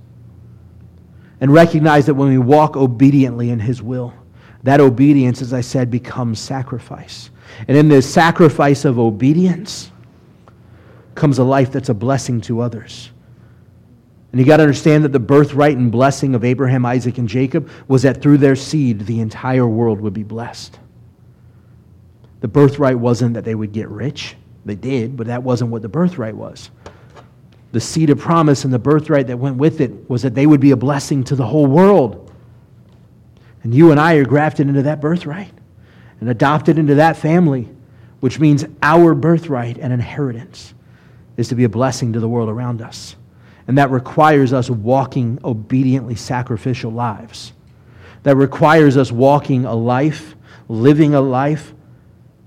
And 1.39 1.53
recognize 1.53 2.07
that 2.07 2.15
when 2.15 2.29
we 2.29 2.39
walk 2.39 2.75
obediently 2.75 3.51
in 3.51 3.59
His 3.59 3.83
will, 3.83 4.11
that 4.63 4.79
obedience, 4.79 5.43
as 5.43 5.53
I 5.53 5.61
said, 5.61 5.91
becomes 5.91 6.39
sacrifice. 6.39 7.29
And 7.67 7.77
in 7.77 7.89
this 7.89 8.11
sacrifice 8.11 8.85
of 8.85 8.97
obedience 8.97 9.91
comes 11.13 11.37
a 11.37 11.43
life 11.43 11.71
that's 11.71 11.89
a 11.89 11.93
blessing 11.93 12.41
to 12.41 12.61
others. 12.61 13.11
And 14.31 14.41
you 14.41 14.47
got 14.47 14.57
to 14.57 14.63
understand 14.63 15.03
that 15.03 15.11
the 15.13 15.19
birthright 15.19 15.77
and 15.77 15.91
blessing 15.91 16.33
of 16.33 16.43
Abraham, 16.43 16.87
Isaac, 16.87 17.19
and 17.19 17.29
Jacob 17.29 17.69
was 17.87 18.01
that 18.01 18.19
through 18.19 18.39
their 18.39 18.55
seed, 18.55 19.05
the 19.05 19.19
entire 19.19 19.67
world 19.67 20.01
would 20.01 20.13
be 20.13 20.23
blessed. 20.23 20.79
The 22.39 22.47
birthright 22.47 22.97
wasn't 22.97 23.35
that 23.35 23.45
they 23.45 23.53
would 23.53 23.73
get 23.73 23.89
rich. 23.89 24.35
They 24.67 24.75
did, 24.75 25.15
but 25.15 25.27
that 25.27 25.43
wasn't 25.43 25.71
what 25.71 25.81
the 25.81 25.89
birthright 25.89 26.35
was. 26.35 26.69
The 27.71 27.79
seed 27.79 28.09
of 28.09 28.19
promise 28.19 28.65
and 28.65 28.73
the 28.73 28.79
birthright 28.79 29.27
that 29.27 29.37
went 29.37 29.55
with 29.55 29.81
it 29.81 30.09
was 30.09 30.21
that 30.23 30.35
they 30.35 30.45
would 30.45 30.59
be 30.59 30.71
a 30.71 30.77
blessing 30.77 31.23
to 31.25 31.35
the 31.35 31.45
whole 31.45 31.65
world. 31.65 32.31
And 33.63 33.73
you 33.73 33.91
and 33.91 33.99
I 33.99 34.15
are 34.15 34.25
grafted 34.25 34.67
into 34.67 34.83
that 34.83 35.01
birthright 35.01 35.51
and 36.19 36.29
adopted 36.29 36.77
into 36.77 36.95
that 36.95 37.17
family, 37.17 37.69
which 38.19 38.39
means 38.39 38.65
our 38.81 39.15
birthright 39.15 39.77
and 39.77 39.93
inheritance 39.93 40.73
is 41.37 41.47
to 41.49 41.55
be 41.55 41.63
a 41.63 41.69
blessing 41.69 42.13
to 42.13 42.19
the 42.19 42.27
world 42.27 42.49
around 42.49 42.81
us. 42.81 43.15
And 43.67 43.77
that 43.77 43.91
requires 43.91 44.53
us 44.53 44.69
walking 44.69 45.39
obediently 45.43 46.15
sacrificial 46.15 46.91
lives. 46.91 47.53
That 48.23 48.35
requires 48.35 48.97
us 48.97 49.11
walking 49.11 49.65
a 49.65 49.75
life, 49.75 50.35
living 50.67 51.13
a 51.13 51.21
life 51.21 51.73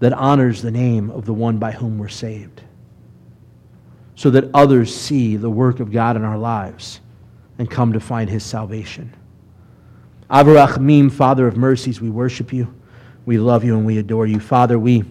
that 0.01 0.13
honors 0.13 0.61
the 0.61 0.71
name 0.71 1.11
of 1.11 1.25
the 1.25 1.33
one 1.33 1.59
by 1.59 1.73
whom 1.73 1.99
we're 1.99 2.09
saved. 2.09 2.63
So 4.17 4.31
that 4.31 4.51
others 4.53 4.95
see 4.95 5.37
the 5.37 5.49
work 5.49 5.81
of 5.81 5.93
God 5.93 6.17
in 6.17 6.25
our 6.25 6.39
lives 6.39 7.01
and 7.59 7.71
come 7.71 7.93
to 7.93 8.01
find 8.01 8.29
his 8.29 8.45
salvation. 8.45 9.15
Avarachmim, 10.31 11.11
Father 11.11 11.47
of 11.47 11.57
mercies, 11.57 12.01
we 12.01 12.11
worship 12.11 12.53
you. 12.53 12.75
We 13.25 13.39
love 13.39 13.65
you 13.65 13.77
and 13.77 13.87
we 13.87 13.99
adore 13.99 14.27
you. 14.27 14.41
Father, 14.41 14.79
we 14.79 15.05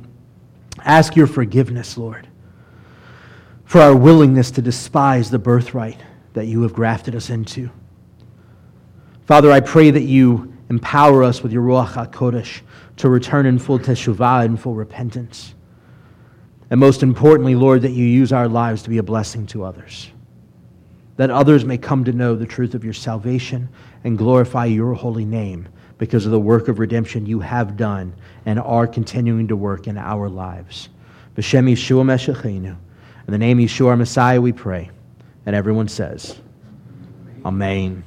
ask 0.83 1.15
your 1.15 1.27
forgiveness, 1.27 1.97
Lord 1.97 2.29
for 3.69 3.81
our 3.81 3.95
willingness 3.95 4.49
to 4.49 4.63
despise 4.63 5.29
the 5.29 5.37
birthright 5.37 5.99
that 6.33 6.47
you 6.47 6.63
have 6.63 6.73
grafted 6.73 7.13
us 7.13 7.29
into. 7.29 7.69
Father, 9.27 9.51
I 9.51 9.59
pray 9.59 9.91
that 9.91 10.01
you 10.01 10.57
empower 10.69 11.23
us 11.23 11.41
with 11.41 11.51
your 11.51 11.63
Ruach 11.63 11.93
HaKodesh 11.93 12.61
to 12.97 13.09
return 13.09 13.45
in 13.45 13.59
full 13.59 13.79
teshuvah 13.79 14.45
and 14.45 14.59
full 14.59 14.75
repentance. 14.75 15.55
And 16.69 16.79
most 16.79 17.01
importantly, 17.01 17.55
Lord, 17.55 17.81
that 17.81 17.91
you 17.91 18.05
use 18.05 18.31
our 18.31 18.47
lives 18.47 18.83
to 18.83 18.89
be 18.89 18.99
a 18.99 19.03
blessing 19.03 19.47
to 19.47 19.63
others. 19.63 20.11
That 21.17 21.31
others 21.31 21.65
may 21.65 21.77
come 21.77 22.05
to 22.05 22.13
know 22.13 22.35
the 22.35 22.45
truth 22.45 22.75
of 22.75 22.83
your 22.83 22.93
salvation 22.93 23.69
and 24.03 24.17
glorify 24.17 24.65
your 24.65 24.93
holy 24.93 25.25
name 25.25 25.67
because 25.97 26.25
of 26.25 26.31
the 26.31 26.39
work 26.39 26.67
of 26.67 26.79
redemption 26.79 27.25
you 27.25 27.39
have 27.39 27.75
done 27.75 28.15
and 28.45 28.59
are 28.59 28.87
continuing 28.87 29.47
to 29.47 29.55
work 29.55 29.87
in 29.87 29.97
our 29.97 30.29
lives. 30.29 30.89
B'Shem 31.35 31.69
Yeshua 31.69 32.03
Meshachenu. 32.05 32.77
In 33.27 33.31
the 33.31 33.37
name 33.37 33.57
Yeshua, 33.57 33.87
our 33.87 33.97
Messiah, 33.97 34.39
we 34.39 34.51
pray. 34.51 34.91
And 35.45 35.55
everyone 35.55 35.87
says, 35.87 36.39
Amen. 37.43 38.03